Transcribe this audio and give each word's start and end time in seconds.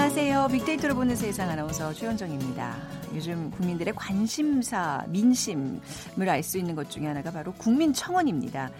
안녕하세요. 0.00 0.48
빅데이터로 0.50 0.94
보는 0.94 1.14
세상 1.14 1.50
아나운서 1.50 1.92
최현정입니다. 1.92 2.74
요즘 3.14 3.50
국민들의 3.50 3.92
관심사, 3.94 5.04
민심을 5.08 6.26
알 6.26 6.42
수 6.42 6.56
있는 6.56 6.74
것 6.74 6.90
중에 6.90 7.06
하나가 7.06 7.30
바로 7.30 7.52
국민청원입니다. 7.52 8.70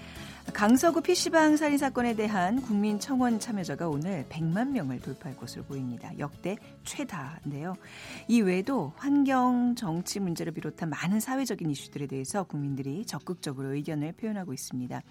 강서구 0.54 1.02
PC방 1.02 1.58
살인 1.58 1.76
사건에 1.76 2.14
대한 2.14 2.62
국민청원 2.62 3.38
참여자가 3.38 3.86
오늘 3.86 4.24
100만 4.30 4.70
명을 4.70 5.00
돌파할 5.00 5.36
것으로 5.36 5.62
보입니다. 5.64 6.10
역대 6.18 6.56
최다인데요. 6.84 7.76
이 8.26 8.40
외에도 8.40 8.94
환경, 8.96 9.74
정치 9.76 10.20
문제를 10.20 10.52
비롯한 10.52 10.88
많은 10.88 11.20
사회적인 11.20 11.70
이슈들에 11.70 12.06
대해서 12.06 12.44
국민들이 12.44 13.04
적극적으로 13.04 13.74
의견을 13.74 14.12
표현하고 14.12 14.54
있습니다. 14.54 15.02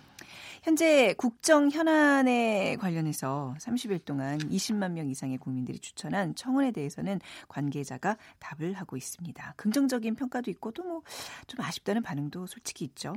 현재 0.64 1.14
국정 1.18 1.70
현안에 1.70 2.76
관련해서 2.78 3.56
30일 3.60 4.06
동안 4.06 4.38
20만 4.40 4.92
명 4.92 5.10
이상의 5.10 5.38
국민들이 5.38 5.80
추천한 5.80 6.36
청원에 6.36 6.72
대해서는 6.72 7.20
관계자가 7.48 8.18
답을 8.40 8.74
하고 8.74 8.98
있습니다. 8.98 9.54
긍정적인 9.58 10.16
평가도 10.16 10.52
있고 10.52 10.72
또 10.72 10.84
뭐 10.84 11.00
좀 11.48 11.62
아쉽다는 11.62 12.02
반응도 12.02 12.48
솔직히 12.48 12.86
있죠. 12.86 13.14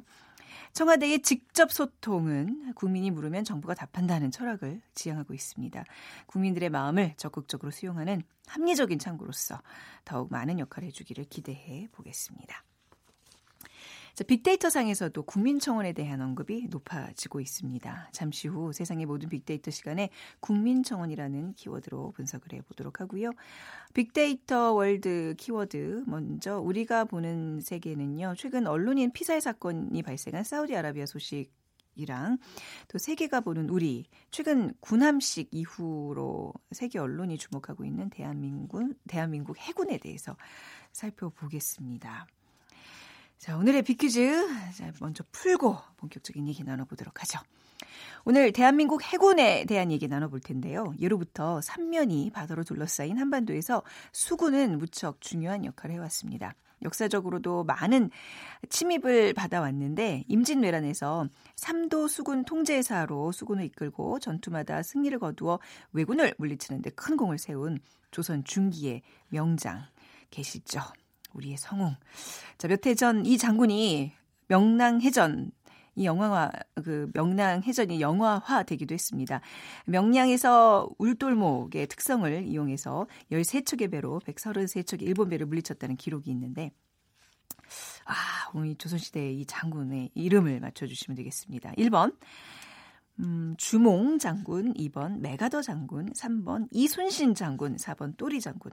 청와대의 0.73 1.20
직접 1.23 1.70
소통은 1.70 2.73
국민이 2.74 3.10
물으면 3.10 3.45
정부가 3.45 3.74
답한다는 3.74 4.30
철학을 4.30 4.80
지향하고 4.95 5.34
있습니다. 5.34 5.84
국민들의 6.27 6.70
마음을 6.70 7.14
적극적으로 7.17 7.70
수용하는 7.70 8.22
합리적인 8.47 8.98
창구로서 8.98 9.61
더욱 10.05 10.30
많은 10.30 10.58
역할을 10.58 10.89
해주기를 10.89 11.24
기대해 11.24 11.89
보겠습니다. 11.92 12.64
자, 14.14 14.24
빅데이터 14.24 14.68
상에서도 14.68 15.22
국민청원에 15.22 15.94
대한 15.94 16.20
언급이 16.20 16.66
높아지고 16.68 17.41
있습니다. 17.41 18.10
잠시 18.12 18.46
후 18.46 18.70
세상의 18.72 19.06
모든 19.06 19.30
빅데이터 19.30 19.70
시간에 19.70 20.10
국민청원이라는 20.41 21.55
키워드로 21.55 22.12
분석을 22.12 22.52
해보도록 22.52 23.00
하고요. 23.00 23.30
빅데이터 23.94 24.72
월드 24.72 25.34
키워드 25.38 26.05
먼저 26.06 26.60
우리가 26.60 27.06
보는 27.06 27.62
세계는요. 27.62 28.34
최근 28.36 28.66
언론인 28.66 29.12
피살 29.12 29.40
사건이 29.40 30.02
발생한 30.02 30.44
사우디아라비아 30.44 31.06
소식 31.06 31.50
이랑 31.94 32.38
또 32.88 32.98
세계가 32.98 33.40
보는 33.40 33.68
우리 33.70 34.05
최근 34.30 34.72
관함식 34.81 35.48
이후로 35.52 36.52
세계 36.70 36.98
언론이 36.98 37.36
주목하고 37.38 37.84
있는 37.84 38.08
대한민국 38.10 38.94
대한민국 39.06 39.58
해군에 39.58 39.98
대해서 39.98 40.36
살펴보겠습니다. 40.92 42.27
자, 43.43 43.57
오늘의 43.57 43.83
빅퀴즈. 43.83 44.47
자, 44.77 44.93
먼저 45.01 45.25
풀고 45.33 45.77
본격적인 45.97 46.47
얘기 46.47 46.62
나눠보도록 46.62 47.23
하죠. 47.23 47.41
오늘 48.25 48.53
대한민국 48.53 49.03
해군에 49.03 49.65
대한 49.65 49.91
얘기 49.91 50.07
나눠볼 50.07 50.39
텐데요. 50.39 50.95
예로부터 51.01 51.61
삼면이 51.61 52.31
바다로 52.31 52.63
둘러싸인 52.63 53.19
한반도에서 53.19 53.83
수군은 54.13 54.79
무척 54.79 55.20
중요한 55.20 55.65
역할을 55.65 55.97
해왔습니다. 55.97 56.55
역사적으로도 56.83 57.65
많은 57.65 58.11
침입을 58.69 59.35
받아왔는데 59.35 60.23
임진왜란에서 60.29 61.27
삼도 61.57 62.07
수군 62.07 62.45
통제사로 62.45 63.33
수군을 63.33 63.65
이끌고 63.65 64.20
전투마다 64.20 64.85
승리를 64.85 65.19
거두어 65.19 65.59
왜군을 65.93 66.35
물리치는 66.39 66.81
데 66.81 66.91
큰 66.91 67.17
공을 67.17 67.39
세운 67.39 67.81
조선 68.13 68.45
중기의 68.45 69.02
명장 69.31 69.83
계시죠. 70.31 70.81
우리의 71.35 71.57
성웅. 71.57 71.97
자, 72.59 72.69
몇 72.69 72.87
해 72.87 72.95
전 72.95 73.25
이 73.27 73.39
장군이 73.39 74.13
명랑해전 74.48 75.51
이 75.95 76.05
영화화 76.07 76.51
그 76.85 77.11
명랑해전이 77.15 78.01
영화화 78.01 78.63
되기도 78.63 78.95
했습니다. 78.95 79.41
명량에서 79.87 80.89
울돌목의 80.98 81.87
특성을 81.89 82.45
이용해서 82.47 83.07
13척의 83.31 83.91
배로 83.91 84.20
133척의 84.27 85.03
일본 85.03 85.29
배를 85.29 85.47
물리쳤다는 85.47 85.97
기록이 85.97 86.31
있는데 86.31 86.73
아, 88.07 88.14
오늘 88.55 88.75
조선시대의 88.77 89.41
이 89.41 89.47
장군의 89.47 90.11
이름을 90.14 90.61
맞춰주시면 90.61 91.17
되겠습니다. 91.17 91.73
1번, 91.73 92.17
음, 93.20 93.55
주몽 93.59 94.19
장군, 94.19 94.75
2번, 94.75 95.20
메가더 95.20 95.63
장군, 95.63 96.13
3번, 96.13 96.69
이순신 96.73 97.35
장군, 97.35 97.77
4번, 97.77 98.17
또리 98.17 98.41
장군. 98.41 98.73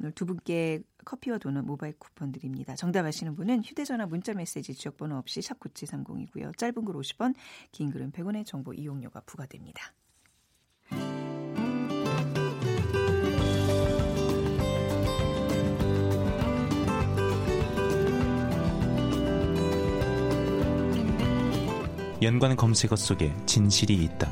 오늘 0.00 0.12
두 0.12 0.26
분께 0.26 0.80
커피와 1.04 1.38
도넛 1.38 1.64
모바일 1.64 1.94
쿠폰 1.98 2.32
드립니다. 2.32 2.74
정답 2.76 3.04
아시는 3.04 3.34
분은 3.34 3.62
휴대전화 3.62 4.06
문자메시지 4.06 4.74
지역번호 4.74 5.16
없이 5.16 5.40
샵9730이고요. 5.40 6.56
짧은 6.56 6.84
글 6.84 6.94
50원, 6.94 7.34
긴 7.72 7.90
글은 7.90 8.12
100원의 8.12 8.44
정보 8.44 8.72
이용료가 8.72 9.20
부과됩니다. 9.26 9.92
연관 22.20 22.56
검색어 22.56 22.96
속에 22.96 23.32
진실이 23.46 23.94
있다. 24.04 24.30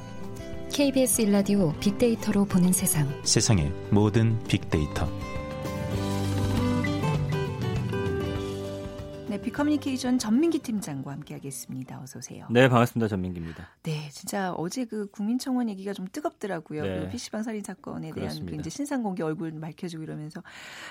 KBS 0.73 1.23
일라디오 1.23 1.73
빅데이터로 1.79 2.45
보는 2.45 2.73
세상. 2.73 3.09
세상의 3.23 3.73
모든 3.91 4.39
빅데이터. 4.45 5.09
커뮤니케이션 9.57 10.19
전민기 10.19 10.59
팀장과 10.59 11.13
함께하겠습니다. 11.13 12.01
어서 12.03 12.19
오세요. 12.19 12.47
네, 12.51 12.69
반갑습니다. 12.69 13.09
전민기입니다. 13.09 13.67
네, 13.83 14.11
진짜 14.11 14.53
어제 14.53 14.85
그 14.85 15.07
국민청원 15.07 15.71
얘기가 15.71 15.95
좀 15.95 16.07
뜨겁더라고요. 16.13 16.83
네. 16.83 17.01
그 17.01 17.09
PC방 17.09 17.43
살인 17.43 17.63
사건에 17.63 18.13
대한 18.13 18.45
그 18.45 18.55
이제 18.55 18.69
신상 18.69 19.03
공개 19.03 19.23
얼굴 19.23 19.59
밝혀지고 19.59 20.03
이러면서 20.03 20.43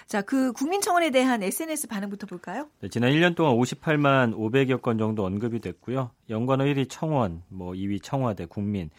자, 0.08 0.24
그 0.24 0.52
국민청원에 0.54 1.12
대한 1.12 1.44
SNS 1.44 1.88
반응부터 1.88 2.26
볼까요? 2.26 2.68
네, 2.82 2.90
지난 2.90 3.12
1년 3.12 3.36
동안 3.36 3.56
58만 3.56 4.36
500여 4.36 4.82
건 4.82 4.98
정도 4.98 5.24
언급이 5.26 5.60
됐고요. 5.60 6.10
연관어 6.32 6.64
1위 6.64 6.90
청원, 6.90 7.44
뭐 7.50 7.74
2위 7.74 8.02
청와대, 8.02 8.46
국민. 8.46 8.90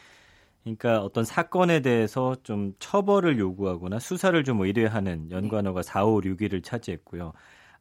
그러니까 0.63 1.01
어떤 1.01 1.25
사건에 1.25 1.81
대해서 1.81 2.37
좀 2.43 2.75
처벌을 2.79 3.39
요구하거나 3.39 3.99
수사를 3.99 4.43
좀 4.45 4.61
의뢰하는 4.61 5.31
연관어가 5.31 5.83
네. 5.83 5.89
4, 5.89 6.05
5, 6.05 6.21
6위를 6.21 6.63
차지했고요. 6.63 7.33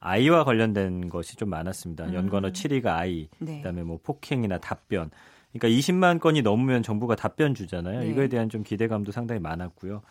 아이와 0.06 0.44
관련된 0.44 1.10
것이 1.10 1.36
좀 1.36 1.50
많았습니다. 1.50 2.06
음. 2.06 2.14
연관어 2.14 2.50
7위가 2.50 2.86
아이, 2.88 3.28
네. 3.40 3.58
그다음에 3.58 3.82
뭐 3.84 4.00
폭행이나 4.04 4.60
답변. 4.60 5.10
그러니까 5.52 5.80
20만 5.80 6.20
건이 6.20 6.44
넘으면 6.44 6.84
정부가 6.84 7.16
답변 7.16 7.56
주잖아요. 7.56 8.02
네. 8.02 8.10
이거에 8.10 8.28
대한 8.28 8.50
좀 8.50 8.62
기대감도 8.62 9.12
상당히 9.12 9.42
많았고요. 9.42 10.04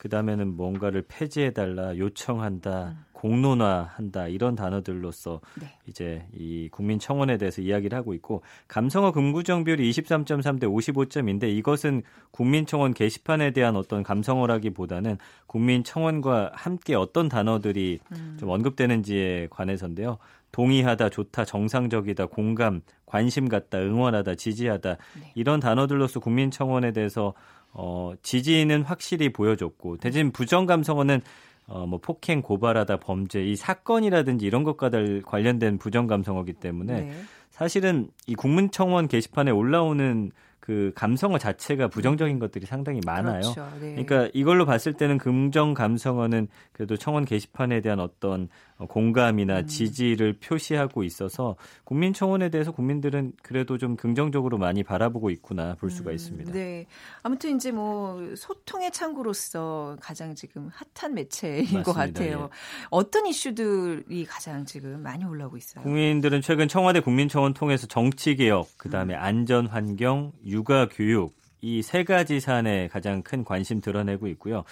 그 0.00 0.08
다음에는 0.08 0.56
뭔가를 0.56 1.04
폐지해달라, 1.06 1.98
요청한다, 1.98 2.96
음. 2.96 3.04
공론화한다 3.12 4.28
이런 4.28 4.54
단어들로서 4.54 5.42
네. 5.60 5.76
이제 5.86 6.26
이 6.32 6.70
국민 6.72 6.98
청원에 6.98 7.36
대해서 7.36 7.60
이야기를 7.60 7.98
하고 7.98 8.14
있고 8.14 8.42
감성어 8.66 9.12
금구정 9.12 9.64
비율이 9.64 9.90
23.3대 9.90 10.62
55점인데 10.62 11.54
이것은 11.54 12.02
국민 12.30 12.64
청원 12.64 12.94
게시판에 12.94 13.50
대한 13.50 13.76
어떤 13.76 14.02
감성어라기보다는 14.02 15.18
국민 15.46 15.84
청원과 15.84 16.52
함께 16.54 16.94
어떤 16.94 17.28
단어들이 17.28 17.98
음. 18.12 18.36
좀 18.40 18.48
언급되는지에 18.48 19.48
관해서인데요. 19.50 20.16
동의하다, 20.50 21.10
좋다, 21.10 21.44
정상적이다, 21.44 22.26
공감, 22.26 22.80
관심 23.04 23.48
갖다, 23.48 23.78
응원하다, 23.78 24.34
지지하다 24.36 24.96
네. 25.20 25.32
이런 25.34 25.60
단어들로서 25.60 26.20
국민 26.20 26.50
청원에 26.50 26.92
대해서 26.92 27.34
어, 27.72 28.12
지지는 28.22 28.82
확실히 28.82 29.32
보여줬고 29.32 29.98
대신 29.98 30.32
부정 30.32 30.66
감성어는 30.66 31.20
어, 31.66 31.86
뭐 31.86 32.00
폭행 32.00 32.42
고발하다 32.42 32.96
범죄 32.98 33.44
이 33.44 33.54
사건이라든지 33.54 34.44
이런 34.44 34.64
것과 34.64 34.90
관련된 35.24 35.78
부정 35.78 36.06
감성어기 36.08 36.54
때문에 36.54 37.00
네. 37.02 37.12
사실은 37.50 38.08
이 38.26 38.34
국민청원 38.34 39.06
게시판에 39.06 39.50
올라오는 39.52 40.32
그 40.70 40.92
감성어 40.94 41.38
자체가 41.38 41.88
부정적인 41.88 42.38
것들이 42.38 42.64
상당히 42.64 43.00
많아요. 43.04 43.40
그렇죠. 43.40 43.68
네. 43.80 43.96
그러니까 43.96 44.30
이걸로 44.32 44.66
봤을 44.66 44.92
때는 44.92 45.18
긍정 45.18 45.74
감성어는 45.74 46.46
그래도 46.70 46.96
청원 46.96 47.24
게시판에 47.24 47.80
대한 47.80 47.98
어떤 47.98 48.48
공감이나 48.88 49.58
음. 49.58 49.66
지지를 49.66 50.34
표시하고 50.34 51.02
있어서 51.02 51.56
국민 51.82 52.12
청원에 52.12 52.50
대해서 52.50 52.70
국민들은 52.70 53.32
그래도 53.42 53.78
좀 53.78 53.96
긍정적으로 53.96 54.58
많이 54.58 54.84
바라보고 54.84 55.30
있구나 55.30 55.74
볼 55.74 55.90
수가 55.90 56.10
음, 56.10 56.14
있습니다. 56.14 56.52
네. 56.52 56.86
아무튼 57.24 57.56
이제 57.56 57.72
뭐 57.72 58.34
소통의 58.36 58.92
창구로서 58.92 59.96
가장 60.00 60.36
지금 60.36 60.70
핫한 60.94 61.14
매체인 61.14 61.64
맞습니다. 61.64 61.82
것 61.82 61.92
같아요. 61.92 62.48
예. 62.52 62.56
어떤 62.90 63.26
이슈들이 63.26 64.24
가장 64.24 64.64
지금 64.64 65.02
많이 65.02 65.24
올라오고 65.24 65.56
있어요? 65.56 65.82
국민들은 65.82 66.40
최근 66.40 66.68
청와대 66.68 67.00
국민청원 67.00 67.54
통해서 67.54 67.88
정치 67.88 68.36
개혁, 68.36 68.68
그다음에 68.78 69.14
음. 69.14 69.20
안전 69.20 69.66
환경, 69.66 70.30
육아 70.60 70.88
교육 70.88 71.34
이 71.62 71.82
세 71.82 72.04
가지 72.04 72.40
사안에 72.40 72.88
가장 72.88 73.22
큰 73.22 73.44
관심 73.44 73.80
드러내고 73.80 74.28
있고요. 74.28 74.64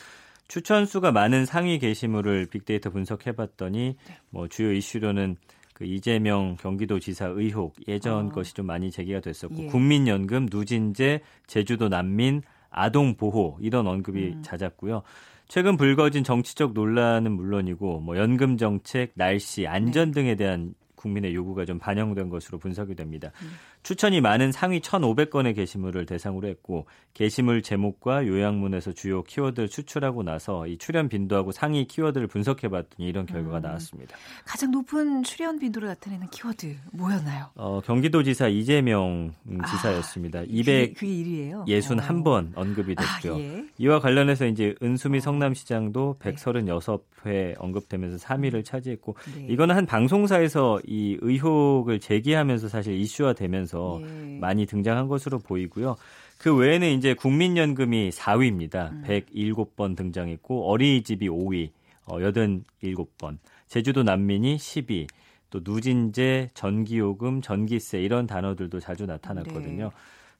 추천 0.49 0.87
수가 0.87 1.13
많은 1.13 1.45
상위 1.45 1.79
게시물을 1.79 2.47
빅데이터 2.47 2.91
분석해 2.91 3.33
봤더니 3.33 3.97
네. 4.07 4.17
뭐 4.31 4.49
주요 4.49 4.73
이슈로는 4.73 5.37
그 5.75 5.85
이재명 5.85 6.57
경기도지사 6.57 7.27
의혹 7.27 7.75
예전 7.87 8.29
어. 8.29 8.29
것이 8.31 8.55
좀 8.55 8.67
많이 8.67 8.91
제기가 8.91 9.21
됐었고 9.21 9.65
예. 9.65 9.67
국민연금 9.67 10.49
누진제 10.51 11.21
제주도 11.47 11.89
난민 11.89 12.43
아동 12.71 13.15
보호 13.17 13.59
이런 13.61 13.87
언급이 13.87 14.35
음. 14.37 14.43
잦았고요. 14.43 15.03
최근 15.47 15.77
불거진 15.77 16.25
정치적 16.25 16.73
논란은 16.73 17.33
물론이고 17.33 18.01
뭐 18.01 18.17
연금 18.19 18.57
정책, 18.57 19.13
날씨, 19.15 19.67
안전 19.67 20.13
네. 20.13 20.21
등에 20.21 20.35
대한 20.35 20.75
국민의 20.99 21.35
요구가 21.35 21.65
좀 21.65 21.79
반영된 21.79 22.29
것으로 22.29 22.59
분석이 22.59 22.95
됩니다. 22.95 23.31
음. 23.43 23.51
추천이 23.89 24.21
많은 24.21 24.53
상위 24.53 24.81
1,500건의 24.81 25.57
게시물을 25.57 26.05
대상으로 26.05 26.47
했고 26.47 26.85
게시물 27.15 27.63
제목과 27.63 28.27
요약문에서 28.27 28.93
주요 28.93 29.23
키워드를 29.23 29.71
추출하고 29.71 30.23
나서 30.23 30.67
이 30.67 30.77
출연 30.77 31.09
빈도하고 31.09 31.53
상위 31.53 31.87
키워드를 31.87 32.27
분석해 32.27 32.69
봤더니 32.69 33.09
이런 33.09 33.25
결과가 33.25 33.61
음. 33.61 33.63
나왔습니다. 33.63 34.15
가장 34.45 34.73
높은 34.73 35.23
출연 35.23 35.59
빈도를 35.59 35.89
나타내는 35.89 36.29
키워드 36.29 36.77
뭐였나요? 36.93 37.47
어, 37.55 37.81
경기도지사 37.81 38.49
이재명 38.49 39.33
아, 39.59 39.67
지사였습니다. 39.67 40.41
아, 40.41 40.45
200 40.47 40.93
그게 40.93 41.07
1위예요. 41.07 41.67
61번 41.67 42.59
어. 42.59 42.61
언급이 42.61 42.95
됐죠. 42.95 43.37
아, 43.37 43.39
예. 43.39 43.65
이와 43.79 44.01
관련해서 44.01 44.45
이제 44.45 44.75
은수미 44.83 45.17
어. 45.17 45.21
성남시장도 45.23 46.19
136회 46.21 47.55
언급되면서 47.59 48.19
3위를 48.19 48.67
차지했고 48.67 49.17
네. 49.35 49.47
이거는 49.49 49.75
한 49.75 49.87
방송사에서 49.87 50.79
이 50.87 51.17
의혹을 51.23 52.01
제기하면서 52.01 52.69
사실 52.69 52.93
이슈화 52.93 53.33
되면서 53.33 53.78
하면서 53.79 54.01
예. 54.03 54.39
많이 54.39 54.67
등장한 54.67 55.09
것으로 55.09 55.39
보이고요. 55.39 55.97
그 56.39 56.55
외에는 56.55 56.89
이제 56.91 57.15
국민연금이 57.15 58.11
4위입니다. 58.11 58.93
음. 58.93 59.05
107번 59.07 59.97
등장했고 59.97 60.71
어린이집이 60.71 61.29
5위, 61.29 61.71
어, 62.07 62.19
87번, 62.19 63.39
제주도 63.67 64.03
난민이 64.03 64.57
10위, 64.57 65.09
또 65.51 65.61
누진제, 65.65 66.51
전기요금, 66.55 67.41
전기세 67.41 68.01
이런 68.01 68.27
단어들도 68.27 68.81
자주 68.81 69.07
나타났거든요. 69.07 69.85
네. 69.85 69.91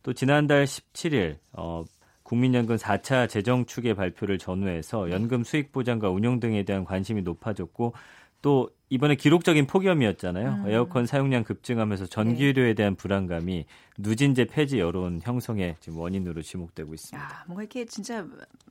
또 0.03 0.13
지난달 0.13 0.65
17일 0.65 1.39
어, 1.53 1.83
국민연금 2.23 2.77
4차 2.77 3.29
재정 3.29 3.65
추계 3.65 3.95
발표를 3.95 4.39
전후해서 4.39 5.07
네. 5.07 5.13
연금 5.13 5.45
수익 5.45 5.73
보장과 5.73 6.11
운용 6.11 6.41
등에 6.41 6.63
대한 6.63 6.85
관심이 6.85 7.23
높아졌고 7.23 7.95
또 8.43 8.71
이번에 8.91 9.17
기록적인 9.17 9.67
폭염이었잖아요. 9.67 10.63
음. 10.65 10.69
에어컨 10.69 11.07
사용량 11.07 11.45
급증하면서 11.45 12.07
전기료에 12.07 12.75
대한 12.75 12.95
불안감이 12.95 13.67
누진제 13.99 14.47
폐지 14.47 14.79
여론 14.79 15.21
형성의 15.23 15.77
지금 15.81 15.99
원인으로 15.99 16.41
지목되고 16.41 16.95
있습니다. 16.95 17.23
야, 17.23 17.45
뭔가 17.47 17.63
이렇게 17.63 17.85
진짜 17.85 18.27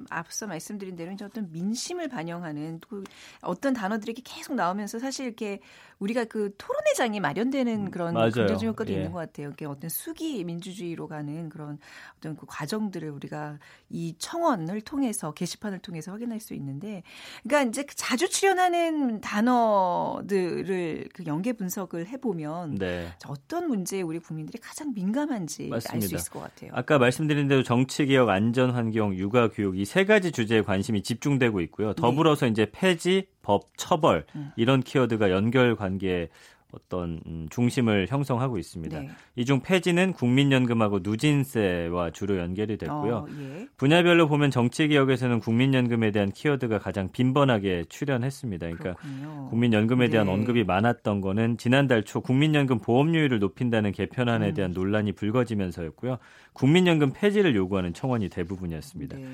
앞서 0.09 0.47
말씀드린 0.47 0.95
대로 0.95 1.11
이제 1.11 1.25
어떤 1.25 1.51
민심을 1.51 2.07
반영하는 2.07 2.79
또 2.89 3.03
어떤 3.41 3.73
단어들이 3.73 4.13
이렇게 4.13 4.23
계속 4.25 4.55
나오면서 4.55 4.99
사실 4.99 5.25
이렇게 5.25 5.59
우리가 5.99 6.25
그 6.25 6.53
토론회 6.57 6.93
장이 6.95 7.19
마련되는 7.19 7.87
음, 7.87 7.91
그런 7.91 8.13
긍정적 8.13 8.63
효과도 8.63 8.91
예. 8.93 8.97
있는 8.97 9.11
것 9.11 9.19
같아요. 9.19 9.49
이게 9.53 9.65
어떤 9.65 9.89
수기 9.89 10.43
민주주의로 10.43 11.07
가는 11.07 11.49
그런 11.49 11.79
어떤 12.17 12.35
그 12.35 12.45
과정들을 12.47 13.09
우리가 13.09 13.57
이 13.89 14.15
청원을 14.19 14.81
통해서 14.81 15.33
게시판을 15.33 15.79
통해서 15.79 16.11
확인할 16.11 16.39
수 16.39 16.53
있는데, 16.53 17.03
그러니까 17.43 17.69
이제 17.69 17.85
자주 17.95 18.29
출연하는 18.29 19.21
단어들을 19.21 21.09
그 21.13 21.25
연계 21.25 21.53
분석을 21.53 22.07
해보면 22.07 22.75
네. 22.75 23.07
어떤 23.27 23.67
문제에 23.67 24.01
우리 24.01 24.19
국민들이 24.19 24.59
가장 24.61 24.93
민감한지 24.93 25.69
알 25.89 26.01
수 26.01 26.15
있을 26.15 26.31
것 26.31 26.41
같아요. 26.41 26.71
아까 26.73 26.97
말씀드린 26.99 27.47
대로 27.47 27.63
정치 27.63 28.05
개혁, 28.05 28.29
안전 28.29 28.71
환경, 28.71 29.15
육아 29.15 29.49
교육 29.49 29.77
이 29.77 29.85
세 29.87 30.03
가지 30.05 30.31
주제에 30.31 30.61
관심이 30.61 31.01
집중되고 31.01 31.61
있고요. 31.61 31.93
더불어서 31.93 32.45
네. 32.45 32.51
이제 32.51 32.69
폐지, 32.71 33.27
법, 33.47 33.63
처벌 33.77 34.25
음. 34.35 34.51
이런 34.57 34.81
키워드가 34.81 35.31
연결 35.31 35.77
관계에 35.77 36.27
어떤 36.73 37.21
음, 37.25 37.47
중심을 37.49 38.07
형성하고 38.09 38.57
있습니다. 38.57 38.99
네. 38.99 39.09
이중 39.37 39.61
폐지는 39.61 40.11
국민연금하고 40.11 40.99
누진세와 40.99 42.11
주로 42.11 42.39
연결이 42.39 42.77
됐고요. 42.77 43.15
어, 43.15 43.27
예. 43.39 43.67
분야별로 43.77 44.27
보면 44.27 44.51
정치개혁에서는 44.51 45.39
국민연금에 45.39 46.11
대한 46.11 46.29
키워드가 46.29 46.79
가장 46.79 47.09
빈번하게 47.09 47.85
출연했습니다. 47.87 48.67
그러니까 48.67 48.95
그렇군요. 48.95 49.47
국민연금에 49.49 50.09
대한 50.09 50.27
네. 50.27 50.33
언급이 50.33 50.65
많았던 50.65 51.21
거는 51.21 51.57
지난달 51.57 52.03
초 52.03 52.19
국민연금 52.19 52.79
보험료율을 52.79 53.39
높인다는 53.39 53.93
개편안에 53.93 54.49
음. 54.49 54.53
대한 54.55 54.73
논란이 54.73 55.13
불거지면서였고요. 55.13 56.17
국민연금 56.51 57.13
폐지를 57.13 57.55
요구하는 57.55 57.93
청원이 57.93 58.27
대부분이었습니다. 58.27 59.15
네. 59.15 59.25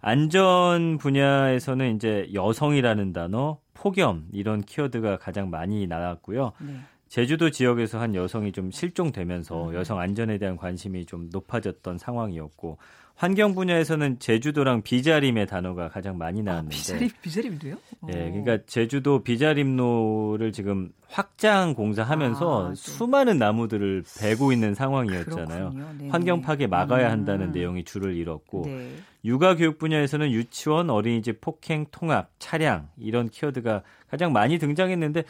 안전 0.00 0.98
분야에서는 0.98 1.96
이제 1.96 2.28
여성이라는 2.32 3.12
단어, 3.12 3.58
폭염 3.74 4.26
이런 4.32 4.62
키워드가 4.62 5.18
가장 5.18 5.50
많이 5.50 5.86
나왔고요. 5.86 6.52
네. 6.60 6.76
제주도 7.08 7.50
지역에서 7.50 8.00
한 8.00 8.14
여성이 8.14 8.52
좀 8.52 8.70
실종되면서 8.70 9.68
음. 9.68 9.74
여성 9.74 10.00
안전에 10.00 10.38
대한 10.38 10.56
관심이 10.56 11.06
좀 11.06 11.28
높아졌던 11.32 11.98
상황이었고 11.98 12.78
환경 13.16 13.54
분야에서는 13.54 14.18
제주도랑 14.18 14.82
비자림의 14.82 15.46
단어가 15.46 15.88
가장 15.88 16.18
많이 16.18 16.40
아, 16.40 16.44
나왔는데 16.44 16.76
아, 16.76 16.78
비자림 16.78 17.10
비자림도요? 17.22 17.76
예, 18.08 18.12
그러니까 18.12 18.58
제주도 18.66 19.22
비자림로를 19.22 20.52
지금 20.52 20.90
확장 21.08 21.74
공사하면서 21.74 22.70
아, 22.70 22.74
수많은 22.74 23.38
나무들을 23.38 24.04
베고 24.20 24.52
있는 24.52 24.74
상황이었잖아요. 24.74 25.72
환경 26.10 26.42
파괴 26.42 26.66
막아야 26.66 27.06
음. 27.06 27.12
한다는 27.12 27.46
음. 27.46 27.52
내용이 27.52 27.84
줄을 27.84 28.14
잃었고 28.16 28.64
네. 28.66 28.90
육아 29.24 29.56
교육 29.56 29.78
분야에서는 29.78 30.30
유치원, 30.30 30.90
어린이집 30.90 31.40
폭행, 31.40 31.86
통합, 31.90 32.30
차량 32.38 32.90
이런 32.98 33.30
키워드가 33.30 33.82
가장 34.10 34.34
많이 34.34 34.58
등장했는데 34.58 35.24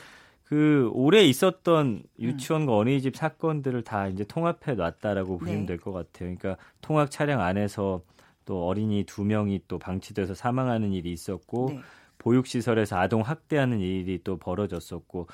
그 0.49 0.89
올해 0.93 1.25
있었던 1.25 2.05
유치원과 2.21 2.73
음. 2.73 2.79
어린이집 2.79 3.17
사건들을 3.17 3.83
다 3.83 4.07
이제 4.07 4.23
통합해 4.23 4.75
놨다라고 4.77 5.39
보시면 5.39 5.63
네. 5.63 5.67
될것 5.67 5.93
같아요. 5.93 6.37
그러니까 6.37 6.57
통학 6.81 7.11
차량 7.11 7.41
안에서 7.41 8.03
또 8.45 8.65
어린이 8.65 9.03
두 9.05 9.25
명이 9.25 9.63
또 9.67 9.81
방치돼서 9.81 10.35
사망하는 10.35 10.93
일이 10.93 11.11
있었고 11.11 11.71
네. 11.71 11.81
보육 12.19 12.47
시설에서 12.47 12.97
아동 12.97 13.23
학대하는 13.23 13.81
일이 13.81 14.21
또 14.23 14.37
벌어졌었고 14.37 15.27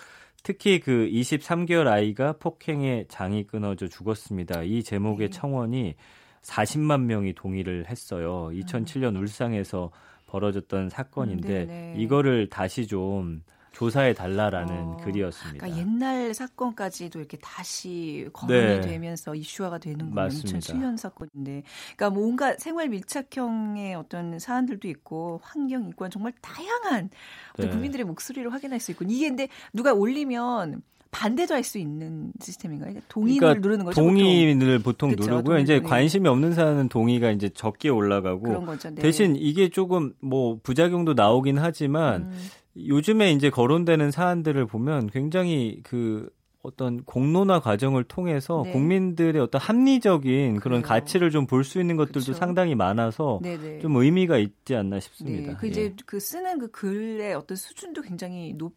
특히 0.43 0.81
그 0.81 1.09
23개월 1.13 1.89
아이가 1.89 2.33
폭행에 2.33 3.05
장이 3.09 3.47
끊어져 3.47 3.89
죽었습니다. 3.89 4.63
이 4.63 4.83
제목의 4.83 5.29
네. 5.29 5.31
청원이 5.31 5.95
40만 6.41 7.03
명이 7.03 7.35
동의를 7.35 7.87
했어요. 7.89 8.49
2007년 8.53 9.21
울상에서 9.21 9.91
벌어졌던 10.27 10.89
사건인데 10.89 11.67
음, 11.69 11.95
이거를 12.01 12.49
다시 12.49 12.87
좀 12.87 13.43
조사해 13.83 14.15
달라라는 14.15 14.75
어, 14.75 14.97
글이었습니다. 15.03 15.67
그러니까 15.67 15.81
옛날 15.81 16.33
사건까지도 16.35 17.19
이렇게 17.19 17.37
다시 17.39 18.29
거론이 18.33 18.65
네. 18.65 18.81
되면서 18.81 19.35
이슈화가 19.35 19.79
되는군요. 19.79 20.29
2007년 20.29 20.97
사건인데, 20.97 21.65
그러니까 21.97 22.11
뭔가 22.11 22.55
생활 22.59 22.89
밀착형의 22.89 23.97
어떤 23.97 24.39
사안들도 24.39 24.87
있고 24.87 25.41
환경, 25.43 25.83
인권 25.83 26.13
정말 26.13 26.33
다양한 26.41 27.11
네. 27.59 27.69
국민들의 27.69 28.07
목소리를 28.07 28.53
확인할 28.53 28.79
수 28.79 28.93
있고 28.93 29.05
이게 29.05 29.29
근데 29.29 29.49
누가 29.73 29.93
올리면 29.93 30.83
반대도 31.11 31.55
할 31.55 31.63
수 31.63 31.79
있는 31.79 32.33
시스템인가요? 32.41 33.01
동의를 33.09 33.39
그러니까 33.41 33.61
누르는 33.61 33.85
거죠. 33.85 34.01
동의를 34.01 34.79
보통, 34.79 35.11
보통 35.11 35.27
누르고요. 35.27 35.59
이제 35.59 35.77
동의. 35.77 35.89
관심이 35.91 36.29
없는 36.29 36.55
사람은 36.55 36.89
동의가 36.89 37.31
이제 37.33 37.49
적게 37.51 37.89
올라가고 37.91 38.65
네. 38.95 39.03
대신 39.03 39.37
이게 39.37 39.69
조금 39.69 40.15
뭐 40.21 40.59
부작용도 40.63 41.15
나오긴 41.15 41.59
하지만 41.59 42.23
음. 42.23 42.39
요즘에 42.77 43.33
이제 43.33 43.51
거론되는 43.51 44.11
사안들을 44.11 44.67
보면 44.67 45.09
굉장히 45.11 45.81
그 45.83 46.29
어떤 46.63 47.03
공론화 47.05 47.61
과정을 47.61 48.05
통해서 48.05 48.63
네. 48.65 48.73
국민들의 48.73 49.41
어떤 49.43 49.61
합리적인 49.61 50.61
그런 50.61 50.81
그래요. 50.81 50.89
가치를 50.89 51.31
좀 51.31 51.47
볼 51.47 51.65
수 51.65 51.81
있는 51.81 51.97
것들도 51.97 52.21
그쵸. 52.21 52.33
상당히 52.35 52.75
많아서 52.77 53.41
네네. 53.43 53.81
좀 53.81 53.97
의미가 53.97 54.39
있지 54.39 54.77
않나 54.77 55.01
싶습니다. 55.01 55.53
네. 55.53 55.57
그 55.59 55.67
이제 55.67 55.83
예. 55.85 55.95
그 56.07 56.21
쓰는 56.21 56.59
그 56.61 56.71
글의 56.71 57.35
어떤 57.35 57.57
수준도 57.57 58.03
굉장히 58.03 58.55
높 58.55 58.75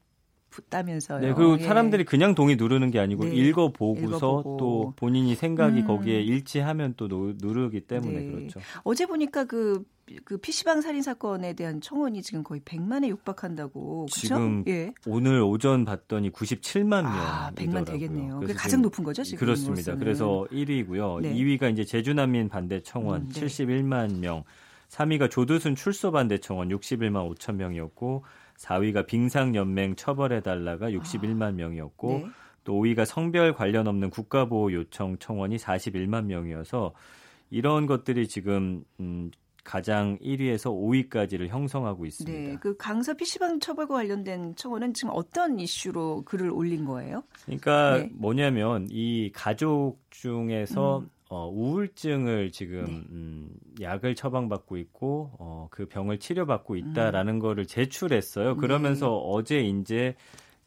붙다면서요. 0.56 1.20
네, 1.20 1.34
그리고 1.34 1.60
예. 1.60 1.64
사람들이 1.64 2.06
그냥 2.06 2.34
동의 2.34 2.56
누르는 2.56 2.92
게 2.92 3.00
아니고 3.00 3.26
네. 3.26 3.36
읽어보고서 3.36 4.18
읽어보고. 4.18 4.58
또 4.58 4.94
본인이 4.96 5.36
생각이 5.36 5.82
음. 5.82 5.88
거기에 5.88 6.22
일치하면 6.22 6.94
또 6.96 7.08
누르기 7.08 7.82
때문에 7.82 8.20
네. 8.20 8.32
그렇죠. 8.32 8.60
어제 8.84 9.06
보니까 9.06 9.44
그, 9.44 9.84
그 10.24 10.38
PC방 10.38 10.82
살인 10.82 11.02
사건에 11.02 11.54
대한 11.54 11.82
청원이 11.82 12.22
지금 12.22 12.44
거의 12.44 12.62
100만에 12.62 13.08
육박한다고. 13.10 14.06
그쵸? 14.06 14.20
지금 14.22 14.64
예. 14.68 14.94
오늘 15.06 15.42
오전 15.42 15.84
봤더니 15.84 16.32
97만 16.32 17.04
명. 17.04 17.06
아, 17.08 17.52
100만 17.56 17.86
되겠네요. 17.86 18.40
그게 18.40 18.54
가장 18.54 18.82
높은 18.82 19.04
거죠, 19.04 19.24
지금. 19.24 19.40
그렇습니다. 19.40 19.92
것은. 19.92 20.00
그래서 20.00 20.48
1위고요. 20.52 21.22
네. 21.22 21.34
2위가 21.34 21.72
이제 21.74 21.84
제주난민 21.84 22.48
반대 22.48 22.82
청원 22.82 23.24
음, 23.24 23.30
네. 23.30 23.42
71만 23.42 24.20
명. 24.20 24.44
3위가 24.90 25.30
조두순 25.30 25.76
출소 25.76 26.12
반대 26.12 26.38
청원 26.38 26.70
61만 26.70 27.36
5천 27.36 27.56
명이었고 27.56 28.24
4위가 28.58 29.06
빙상연맹 29.06 29.96
처벌해달라가 29.96 30.90
61만 30.90 31.44
아, 31.44 31.52
명이었고 31.52 32.10
네. 32.10 32.26
또 32.64 32.74
5위가 32.74 33.06
성별 33.06 33.54
관련 33.54 33.88
없는 33.88 34.10
국가보호 34.10 34.74
요청 34.74 35.18
청원이 35.18 35.58
41만 35.58 36.26
명이어서 36.26 36.94
이런 37.52 37.86
것들이 37.86 38.28
지금 38.28 38.84
음, 39.00 39.32
가장 39.64 40.18
1위에서 40.20 40.72
5위까지를 40.72 41.48
형성하고 41.48 42.06
있습니다. 42.06 42.40
네, 42.52 42.58
그 42.62 42.78
강서 42.78 43.16
PC방 43.16 43.60
처벌과 43.60 43.96
관련된 43.96 44.56
청원은 44.56 44.94
지금 44.94 45.12
어떤 45.14 45.60
이슈로 45.60 46.24
글을 46.26 46.52
올린 46.52 46.86
거예요? 46.86 47.24
그러니까 47.46 47.98
네. 47.98 48.10
뭐냐면 48.14 48.88
이 48.92 49.32
가족 49.34 50.00
중에서 50.12 51.00
음. 51.00 51.10
어, 51.36 51.50
우울증을 51.50 52.54
지금 52.54 52.86
네. 52.86 53.04
음, 53.12 53.50
약을 53.82 54.16
처방받고 54.16 54.78
있고 54.78 55.32
어, 55.38 55.68
그 55.70 55.86
병을 55.86 56.18
치료받고 56.18 56.78
있다라는 56.78 57.40
거를 57.40 57.66
제출했어요. 57.66 58.54
네. 58.54 58.60
그러면서 58.60 59.18
어제 59.18 59.60
이제 59.60 60.16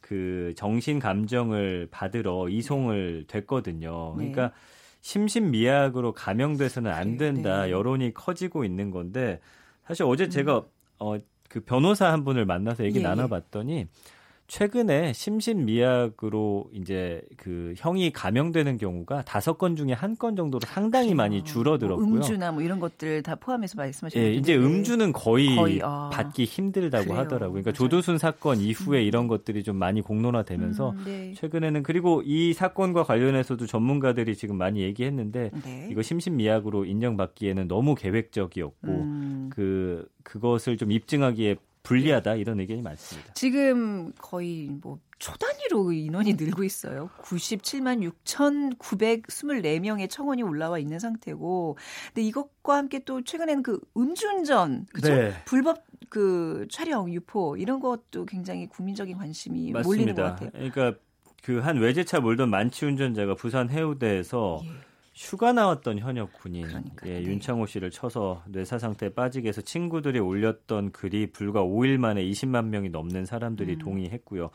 그 0.03 0.53
정신 0.57 0.99
감정을 0.99 1.89
받으러 1.91 2.51
이송을 2.51 3.25
됐거든요. 3.29 4.15
네. 4.19 4.31
그러니까 4.31 4.55
심신미약으로 5.01 6.13
감염돼서는 6.13 6.91
안. 6.93 7.17
된다. 7.17 7.65
네. 7.65 7.71
여론이 7.71 8.13
커지고 8.13 8.65
있는 8.65 8.91
건데 8.91 9.41
사실 9.87 10.05
어제 10.05 10.29
제가 10.29 10.67
어, 10.99 11.17
그 11.49 11.61
변호사 11.61 12.13
한 12.13 12.25
분을 12.25 12.45
만나서 12.45 12.85
얘기 12.85 12.99
음. 12.99 13.01
예, 13.01 13.05
예. 13.05 13.09
나눠봤더니 13.09 13.89
최근에 14.49 15.13
심신미약으로 15.13 16.71
이제 16.73 17.21
그 17.37 17.75
형이 17.77 18.11
감염되는 18.13 18.79
경우가 18.79 19.23
다섯 19.23 19.59
건 19.59 19.77
중에 19.77 19.93
한 19.93 20.19
건 20.19 20.35
정도로 20.35 20.61
상당히 20.67 21.15
많이 21.15 21.45
줄어들었고요. 21.45 22.05
뭐 22.07 22.17
음주나 22.17 22.51
뭐 22.51 22.63
이런 22.63 22.81
것들 22.81 23.23
다 23.23 23.37
포함해서 23.37 23.77
말씀하시는 23.77 24.27
예, 24.27 24.33
이제 24.33 24.57
음주는 24.57 25.13
거의, 25.13 25.55
거의, 25.55 25.81
아. 25.85 26.11
받기 26.13 26.45
힘들다고 26.45 27.05
그래요. 27.05 27.19
하더라고요. 27.21 27.63
그러니까 27.63 27.71
맞아요. 27.71 27.75
조두순 27.75 28.19
사건 28.19 28.59
이후에 28.59 29.05
이런 29.05 29.29
것들이 29.29 29.63
좀 29.63 29.77
많이 29.77 30.01
공론화되면서 30.01 30.91
음, 30.91 31.03
네. 31.05 31.35
최근에는 31.37 31.83
그리고 31.85 32.23
이 32.25 32.53
사건과 32.53 33.05
관련해서도 33.05 33.67
전문가들이 33.67 34.35
지금 34.35 34.57
많이 34.57 34.81
얘기했는데 34.81 35.51
네. 35.63 35.89
이거 35.93 36.03
심신미약으로 36.03 36.87
인정받기에는 36.87 37.69
너무 37.69 37.95
계획적이었고 37.95 38.89
음. 38.89 39.51
그 39.53 40.09
그것을 40.25 40.77
좀 40.79 40.91
입증하기에 40.91 41.57
불리하다 41.83 42.35
이런 42.37 42.61
의견이 42.61 42.83
많습니다. 42.83 43.33
지금 43.35 44.13
거의 44.19 44.71
뭐 44.83 44.99
초단위로 45.19 45.93
인원이 45.93 46.35
늘고 46.35 46.63
있어요. 46.65 47.11
97만 47.23 48.09
6,924명의 48.25 50.09
청원이 50.11 50.43
올라와 50.43 50.79
있는 50.79 50.99
상태고, 50.99 51.77
근데 52.09 52.23
이것과 52.27 52.77
함께 52.77 53.01
또 53.01 53.23
최근에는 53.23 53.63
그 53.63 53.81
음주운전, 53.97 54.87
그죠? 54.93 55.15
네. 55.15 55.33
불법 55.45 55.85
그 56.09 56.67
촬영, 56.71 57.13
유포 57.13 57.57
이런 57.57 57.81
것도 57.81 58.27
굉장히 58.27 58.69
국민적인 58.69 59.17
관심이 59.17 59.73
몰리는 59.73 60.15
것 60.15 60.23
맞습니다. 60.23 60.23
같아요. 60.31 60.51
그러니까 60.53 60.95
그 61.43 61.61
한 61.61 61.79
외제차 61.79 62.21
몰던 62.21 62.51
만취 62.51 62.85
운전자가 62.85 63.35
부산 63.35 63.71
해우대에서 63.71 64.61
예. 64.65 64.69
휴가 65.19 65.53
나왔던 65.53 65.99
현역 65.99 66.33
군인 66.33 66.69
그러니까요. 66.69 67.11
예, 67.11 67.21
네. 67.21 67.25
윤창호 67.25 67.67
씨를 67.67 67.91
쳐서 67.91 68.45
뇌사 68.47 68.79
상태에 68.79 69.09
빠지게 69.09 69.49
해서 69.49 69.61
친구들이 69.61 70.21
올렸던 70.21 70.93
글이 70.93 71.33
불과 71.33 71.63
5일 71.65 71.99
만에 71.99 72.23
20만 72.25 72.67
명이 72.67 72.91
넘는 72.91 73.27
사람들이 73.27 73.75
음. 73.75 73.79
동의했고요. 73.79 74.51